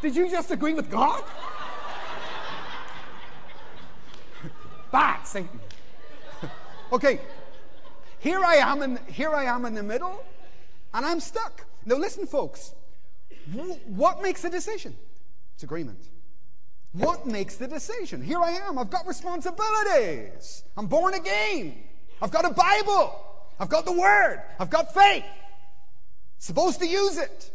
[0.02, 1.24] Did you just agree with God?
[4.92, 5.60] Bad Satan.
[6.92, 7.20] okay.
[8.18, 10.24] Here I am in here I am in the middle,
[10.94, 11.66] and I'm stuck.
[11.84, 12.74] Now listen, folks.
[13.86, 14.96] What makes a decision?
[15.54, 16.08] It's agreement.
[16.94, 18.22] What makes the decision?
[18.22, 18.78] Here I am.
[18.78, 20.62] I've got responsibilities.
[20.76, 21.76] I'm born again.
[22.22, 23.20] I've got a Bible.
[23.58, 24.40] I've got the Word.
[24.60, 25.24] I've got faith.
[26.38, 27.50] Supposed to use it.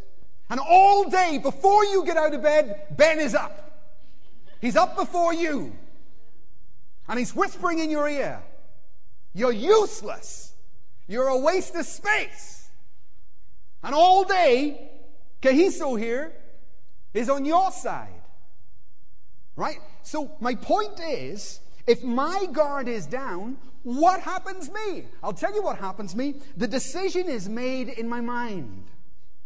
[0.49, 3.87] And all day before you get out of bed, Ben is up.
[4.59, 5.73] He's up before you.
[7.07, 8.41] And he's whispering in your ear,
[9.33, 10.53] You're useless.
[11.07, 12.69] You're a waste of space.
[13.83, 14.91] And all day,
[15.41, 16.33] Kehiso here
[17.13, 18.18] is on your side.
[19.55, 19.77] Right?
[20.03, 25.05] So, my point is if my guard is down, what happens me?
[25.23, 26.35] I'll tell you what happens me.
[26.57, 28.85] The decision is made in my mind.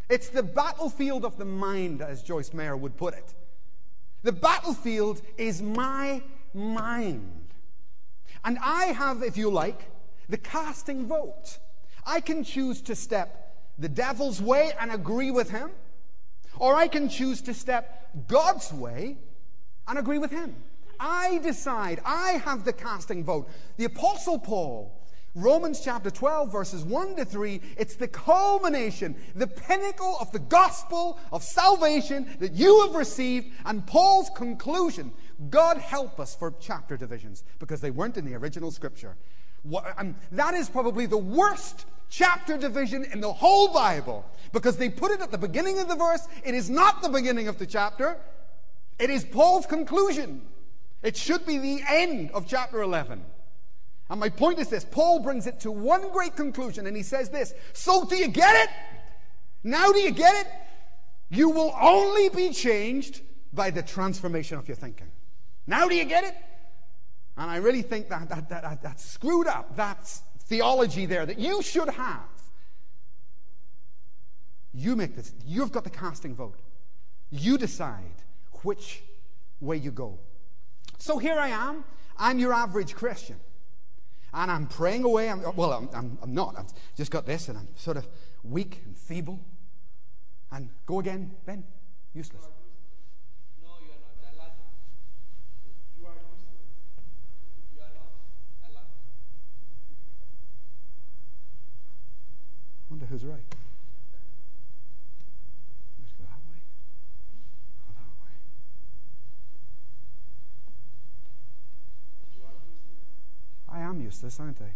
[0.10, 3.34] It's the battlefield of the mind, as Joyce Meyer would put it.
[4.24, 6.22] The battlefield is my
[6.54, 7.48] mind.
[8.44, 9.90] And I have, if you like,
[10.30, 11.60] the casting vote.
[12.06, 15.72] I can choose to step the devil's way and agree with him,
[16.58, 19.18] or I can choose to step God's way
[19.88, 20.56] and agree with him.
[21.00, 22.02] I decide.
[22.06, 23.50] I have the casting vote.
[23.78, 24.98] The Apostle Paul,
[25.36, 31.20] Romans chapter 12, verses 1 to 3, it's the culmination, the pinnacle of the gospel
[31.32, 35.12] of salvation that you have received, and Paul's conclusion.
[35.50, 39.18] God help us for chapter divisions because they weren't in the original scripture.
[39.98, 45.12] And that is probably the worst chapter division in the whole Bible because they put
[45.12, 46.28] it at the beginning of the verse.
[46.46, 48.18] It is not the beginning of the chapter.
[49.00, 50.42] It is Paul's conclusion.
[51.02, 53.24] It should be the end of chapter 11.
[54.10, 57.30] And my point is this Paul brings it to one great conclusion, and he says
[57.30, 58.70] this So, do you get it?
[59.64, 60.52] Now, do you get it?
[61.30, 63.22] You will only be changed
[63.54, 65.10] by the transformation of your thinking.
[65.66, 66.36] Now, do you get it?
[67.38, 69.76] And I really think that, that, that, that that's screwed up.
[69.76, 72.30] That's theology there that you should have.
[74.74, 75.34] You make this.
[75.46, 76.60] You've got the casting vote.
[77.32, 78.23] You decide
[78.64, 79.04] which
[79.60, 80.20] way you go.
[80.98, 81.84] So here I am.
[82.18, 83.38] I'm your average Christian.
[84.34, 85.30] And I'm praying away.
[85.30, 86.56] I'm, well, I'm, I'm, I'm not.
[86.58, 88.08] I've just got this, and I'm sort of
[88.44, 89.40] weak and feeble.
[90.52, 91.64] And go again, Ben.
[92.14, 92.44] Useless.
[93.62, 94.16] No, you are not.
[94.22, 94.54] I love
[95.66, 96.02] you.
[96.02, 96.62] You are useless.
[97.76, 98.10] You are not.
[98.64, 99.98] I love you.
[102.90, 103.44] wonder who's right.
[106.00, 106.62] Let's go that way.
[107.90, 108.38] Or that way.
[113.70, 114.74] I am useless, aren't I?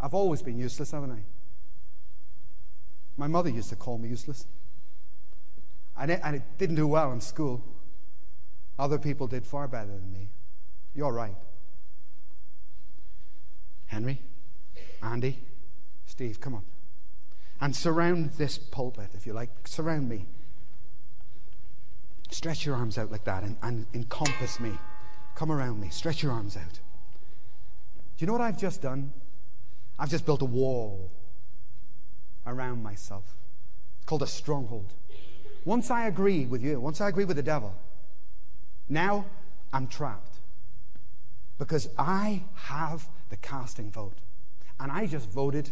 [0.00, 1.20] I've always been useless, haven't I?
[3.18, 4.46] My mother used to call me useless.
[5.98, 7.62] And it, and it didn't do well in school.
[8.78, 10.30] Other people did far better than me.
[10.94, 11.36] You're right.
[13.88, 14.22] Henry,
[15.02, 15.40] Andy,
[16.06, 16.64] Steve, come up.
[17.60, 19.50] And surround this pulpit, if you like.
[19.68, 20.24] Surround me.
[22.30, 24.72] Stretch your arms out like that and, and encompass me.
[25.34, 25.90] Come around me.
[25.90, 26.80] Stretch your arms out.
[28.20, 29.12] You know what I've just done?
[29.98, 31.10] I've just built a wall
[32.46, 33.24] around myself.
[33.96, 34.92] It's called a stronghold.
[35.64, 37.74] Once I agree with you, once I agree with the devil,
[38.88, 39.26] now
[39.72, 40.36] I'm trapped.
[41.58, 44.18] Because I have the casting vote.
[44.78, 45.70] And I just voted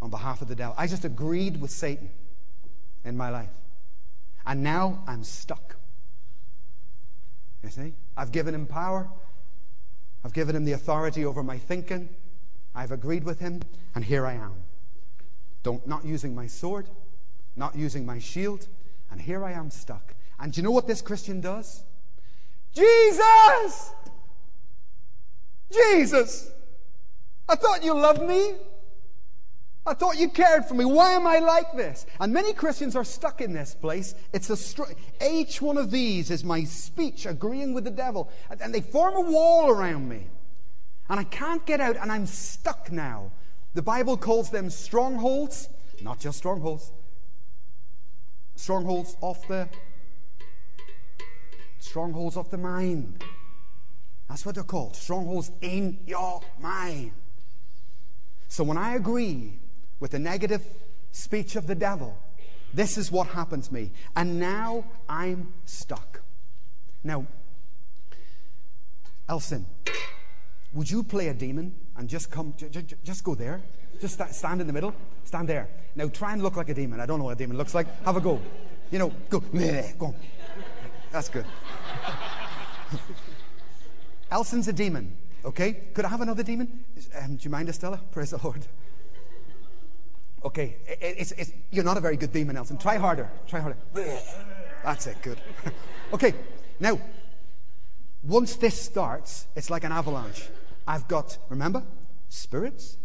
[0.00, 0.74] on behalf of the devil.
[0.78, 2.10] I just agreed with Satan
[3.04, 3.52] in my life.
[4.46, 5.76] And now I'm stuck.
[7.62, 7.94] You see?
[8.16, 9.08] I've given him power.
[10.24, 12.08] I've given him the authority over my thinking.
[12.74, 13.62] I've agreed with him,
[13.94, 14.54] and here I am.
[15.62, 16.88] Don't, not using my sword,
[17.56, 18.68] not using my shield,
[19.10, 20.14] and here I am stuck.
[20.38, 21.84] And do you know what this Christian does?
[22.74, 23.92] Jesus!
[25.72, 26.50] Jesus!
[27.48, 28.54] I thought you loved me.
[29.88, 30.84] I thought you cared for me.
[30.84, 32.04] Why am I like this?
[32.20, 34.14] And many Christians are stuck in this place.
[34.34, 34.92] It's a str-
[35.26, 39.20] each one of these is my speech agreeing with the devil, and, they form a
[39.20, 40.26] wall around me,
[41.08, 43.32] and I can't get out, and I'm stuck now.
[43.72, 45.70] The Bible calls them strongholds,
[46.02, 46.92] not just strongholds.
[48.56, 49.68] Strongholds off the
[51.78, 53.24] strongholds of the mind.
[54.28, 54.96] That's what they're called.
[54.96, 57.12] Strongholds in your mind.
[58.48, 59.60] So when I agree
[60.00, 60.62] with the negative
[61.12, 62.16] speech of the devil,
[62.72, 63.90] this is what happened to me.
[64.16, 66.20] And now I'm stuck.
[67.02, 67.26] Now,
[69.28, 69.66] Elson,
[70.72, 73.60] would you play a demon and just come, j- j- just go there?
[74.00, 74.94] Just sta- stand in the middle.
[75.24, 75.68] Stand there.
[75.96, 77.00] Now try and look like a demon.
[77.00, 77.86] I don't know what a demon looks like.
[78.04, 78.40] Have a go.
[78.90, 79.40] You know, go.
[79.98, 80.14] Go.
[81.10, 81.44] That's good.
[84.30, 85.16] Elson's a demon.
[85.44, 85.72] Okay?
[85.94, 86.84] Could I have another demon?
[87.20, 88.00] Um, do you mind, Estella?
[88.12, 88.66] Praise the Lord.
[90.44, 92.78] Okay, it- it's, it's, you're not a very good demon, Elson.
[92.78, 93.30] Try harder.
[93.46, 93.76] Try harder.
[94.84, 95.38] That's it, good.
[96.12, 96.34] okay,
[96.80, 97.00] now,
[98.22, 100.48] once this starts, it's like an avalanche.
[100.86, 101.82] I've got, remember,
[102.28, 102.96] spirits,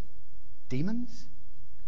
[0.68, 1.26] demons,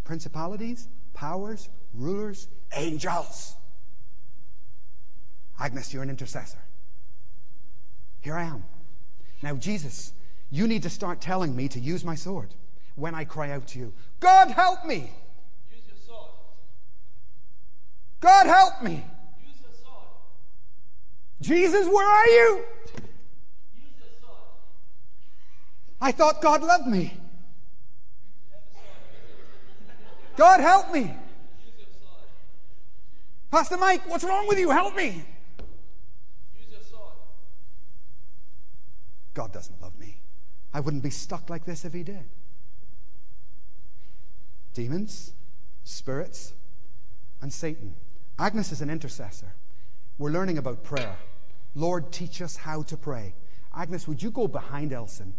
[0.05, 3.57] principalities, powers, rulers, angels.
[5.59, 6.59] Agnes, you're an intercessor.
[8.21, 8.65] Here I am.
[9.43, 10.13] Now, Jesus,
[10.51, 12.55] you need to start telling me to use my sword
[12.95, 13.93] when I cry out to you.
[14.21, 15.11] God, help me!
[18.21, 19.05] God, help me!
[21.41, 22.65] Jesus, where are you?
[26.01, 27.17] I thought God loved me.
[30.37, 31.15] God, help me!
[33.51, 34.71] Pastor Mike, what's wrong with you?
[34.71, 35.25] Help me!
[39.35, 40.17] God doesn't love me.
[40.73, 42.25] I wouldn't be stuck like this if He did.
[44.73, 45.33] Demons,
[45.85, 46.55] spirits,
[47.41, 47.95] and Satan.
[48.39, 49.55] Agnes is an intercessor.
[50.19, 51.17] We're learning about prayer.
[51.75, 53.35] Lord, teach us how to pray.
[53.75, 55.35] Agnes, would you go behind Elson?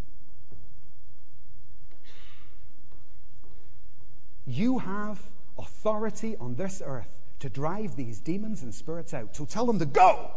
[4.45, 5.21] You have
[5.57, 9.35] authority on this earth to drive these demons and spirits out.
[9.35, 10.31] So tell them to go.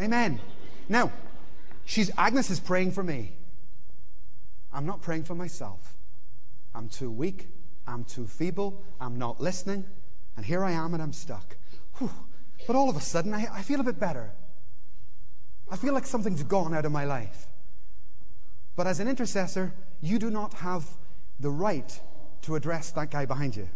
[0.00, 0.40] Amen.
[0.88, 1.10] Now,
[1.84, 3.32] she's Agnes is praying for me.
[4.72, 5.96] I'm not praying for myself.
[6.74, 7.48] I'm too weak.
[7.86, 8.82] I'm too feeble.
[9.00, 9.84] I'm not listening.
[10.36, 11.56] And here I am and I'm stuck.
[11.98, 12.10] Whew.
[12.66, 14.32] But all of a sudden, I, I feel a bit better.
[15.70, 17.46] I feel like something's gone out of my life.
[18.76, 20.86] But as an intercessor, you do not have
[21.40, 22.00] the right
[22.42, 23.68] to address that guy behind you.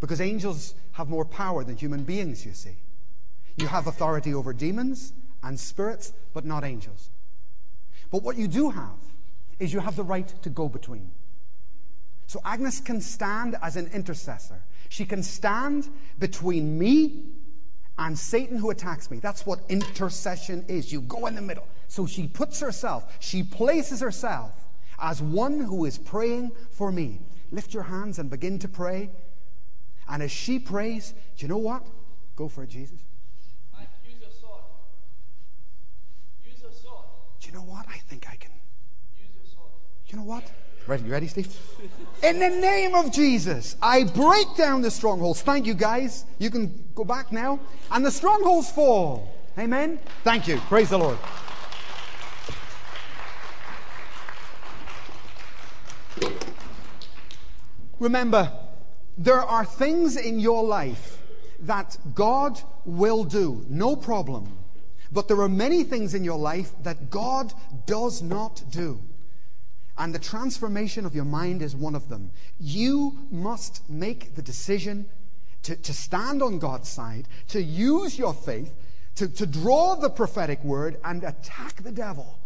[0.00, 2.76] Because angels have more power than human beings, you see.
[3.56, 5.12] You have authority over demons
[5.42, 7.10] and spirits, but not angels.
[8.10, 8.98] But what you do have
[9.58, 11.10] is you have the right to go between.
[12.26, 14.62] So Agnes can stand as an intercessor.
[14.88, 17.24] She can stand between me
[17.98, 19.18] and Satan who attacks me.
[19.18, 20.92] That's what intercession is.
[20.92, 21.66] You go in the middle.
[21.88, 24.52] So she puts herself, she places herself
[24.98, 27.20] as one who is praying for me.
[27.50, 29.10] Lift your hands and begin to pray.
[30.08, 31.86] And as she prays, do you know what?
[32.36, 32.98] Go for it, Jesus.
[33.72, 34.62] Mike, use your sword.
[36.44, 37.04] Use your sword.
[37.40, 37.86] Do you know what?
[37.88, 38.50] I think I can.
[39.18, 39.70] Use your sword.
[40.08, 40.50] You know what?
[40.86, 41.04] Ready?
[41.04, 41.56] You ready, Steve?
[42.22, 45.40] In the name of Jesus, I break down the strongholds.
[45.40, 46.26] Thank you, guys.
[46.38, 47.58] You can go back now.
[47.90, 49.34] And the strongholds fall.
[49.58, 49.98] Amen.
[50.24, 50.58] Thank you.
[50.68, 51.18] Praise the Lord.
[57.98, 58.52] Remember,
[59.16, 61.18] there are things in your life
[61.60, 64.58] that God will do, no problem.
[65.10, 67.54] But there are many things in your life that God
[67.86, 69.00] does not do.
[69.96, 72.30] And the transformation of your mind is one of them.
[72.58, 75.06] You must make the decision
[75.62, 78.74] to, to stand on God's side, to use your faith,
[79.16, 82.38] to, to draw the prophetic word and attack the devil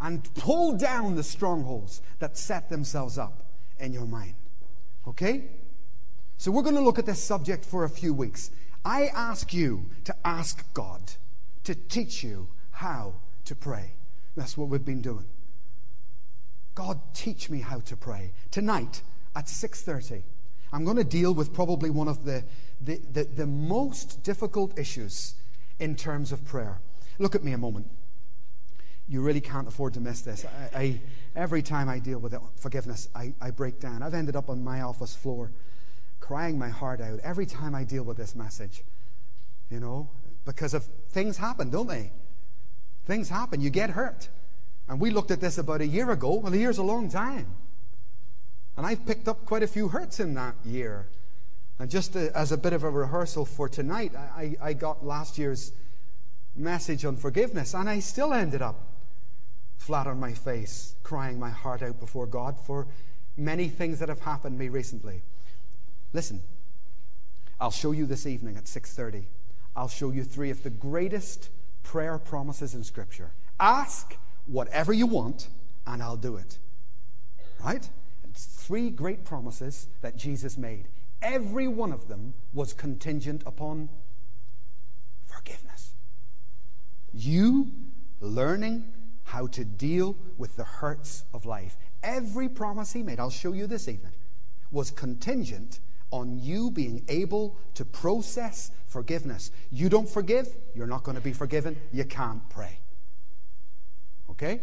[0.00, 3.44] and pull down the strongholds that set themselves up
[3.78, 4.34] in your mind.
[5.06, 5.44] Okay?
[6.36, 8.50] So we're going to look at this subject for a few weeks.
[8.84, 11.00] I ask you to ask God
[11.64, 13.14] to teach you how
[13.44, 13.92] to pray.
[14.36, 15.26] That's what we've been doing.
[16.78, 18.30] God, teach me how to pray.
[18.52, 19.02] Tonight
[19.34, 20.22] at 6:30,
[20.72, 22.44] I'm going to deal with probably one of the,
[22.80, 25.34] the, the, the most difficult issues
[25.80, 26.78] in terms of prayer.
[27.18, 27.90] Look at me a moment.
[29.08, 30.46] You really can't afford to miss this.
[30.72, 31.00] I, I,
[31.34, 34.04] every time I deal with it, forgiveness, I, I break down.
[34.04, 35.50] I've ended up on my office floor
[36.20, 38.84] crying my heart out every time I deal with this message.
[39.68, 40.10] You know,
[40.44, 42.12] because of things happen, don't they?
[43.04, 43.60] Things happen.
[43.60, 44.28] You get hurt.
[44.88, 46.34] And we looked at this about a year ago.
[46.34, 47.46] Well, a year's a long time.
[48.76, 51.08] And I've picked up quite a few hurts in that year.
[51.78, 55.38] And just uh, as a bit of a rehearsal for tonight, I, I got last
[55.38, 55.72] year's
[56.56, 58.76] message on forgiveness, and I still ended up
[59.76, 62.88] flat on my face, crying my heart out before God for
[63.36, 65.22] many things that have happened to me recently.
[66.12, 66.42] Listen,
[67.60, 69.26] I'll show you this evening at 6:30.
[69.76, 71.50] I'll show you three of the greatest
[71.82, 73.30] prayer promises in Scripture.
[73.60, 74.16] Ask
[74.48, 75.48] whatever you want,
[75.86, 76.58] and I'll do it.
[77.64, 77.88] Right?
[78.24, 80.88] It's three great promises that Jesus made.
[81.22, 83.88] Every one of them was contingent upon
[85.26, 85.94] forgiveness.
[87.12, 87.70] You
[88.20, 88.92] learning
[89.24, 91.76] how to deal with the hurts of life.
[92.02, 94.12] Every promise he made, I'll show you this evening,
[94.70, 95.80] was contingent
[96.10, 99.50] on you being able to process forgiveness.
[99.70, 102.78] You don't forgive, you're not going to be forgiven, you can't pray.
[104.38, 104.60] Okay?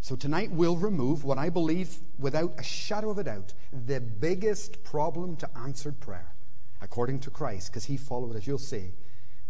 [0.00, 3.52] So tonight we'll remove what I believe, without a shadow of a doubt,
[3.86, 6.32] the biggest problem to answered prayer,
[6.80, 8.92] according to Christ, because he followed, as you'll see,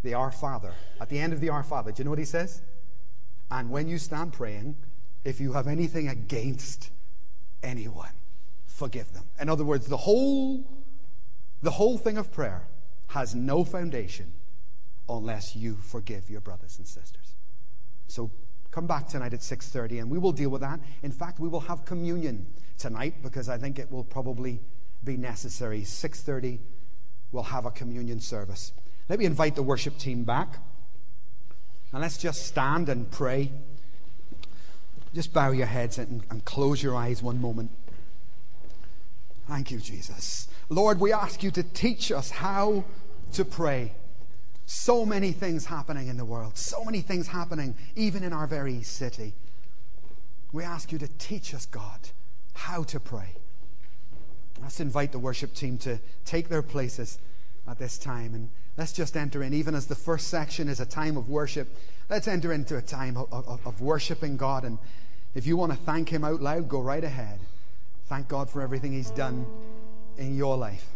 [0.03, 0.73] the Our Father.
[1.01, 2.63] At the end of the Our Father, do you know what he says?
[3.51, 4.77] And when you stand praying,
[5.25, 6.91] if you have anything against
[7.63, 8.11] anyone,
[8.67, 9.25] forgive them.
[9.41, 10.65] In other words, the whole,
[11.63, 12.67] the whole thing of prayer
[13.09, 14.33] has no foundation
[15.09, 17.35] unless you forgive your brothers and sisters.
[18.09, 18.31] So
[18.71, 20.81] Come back tonight at 6:30 and we will deal with that.
[21.03, 22.47] In fact, we will have communion
[22.79, 24.61] tonight because I think it will probably
[25.05, 25.83] be necessary.
[25.83, 26.61] 6:30
[27.33, 28.73] we'll have a communion service.
[29.09, 30.59] Let me invite the worship team back.
[31.93, 33.51] And let's just stand and pray.
[35.13, 37.71] Just bow your heads and, and close your eyes one moment.
[39.49, 40.47] Thank you, Jesus.
[40.69, 42.85] Lord, we ask you to teach us how
[43.33, 43.93] to pray.
[44.73, 48.85] So many things happening in the world, so many things happening even in our very
[48.85, 49.35] city.
[50.53, 51.99] We ask you to teach us, God,
[52.55, 53.35] how to pray.
[54.63, 57.19] Let's invite the worship team to take their places
[57.67, 59.55] at this time and let's just enter in.
[59.55, 61.67] Even as the first section is a time of worship,
[62.09, 64.65] let's enter into a time of, of, of worshiping God.
[64.65, 64.79] And
[65.35, 67.41] if you want to thank Him out loud, go right ahead.
[68.07, 69.47] Thank God for everything He's done
[70.17, 70.87] in your life.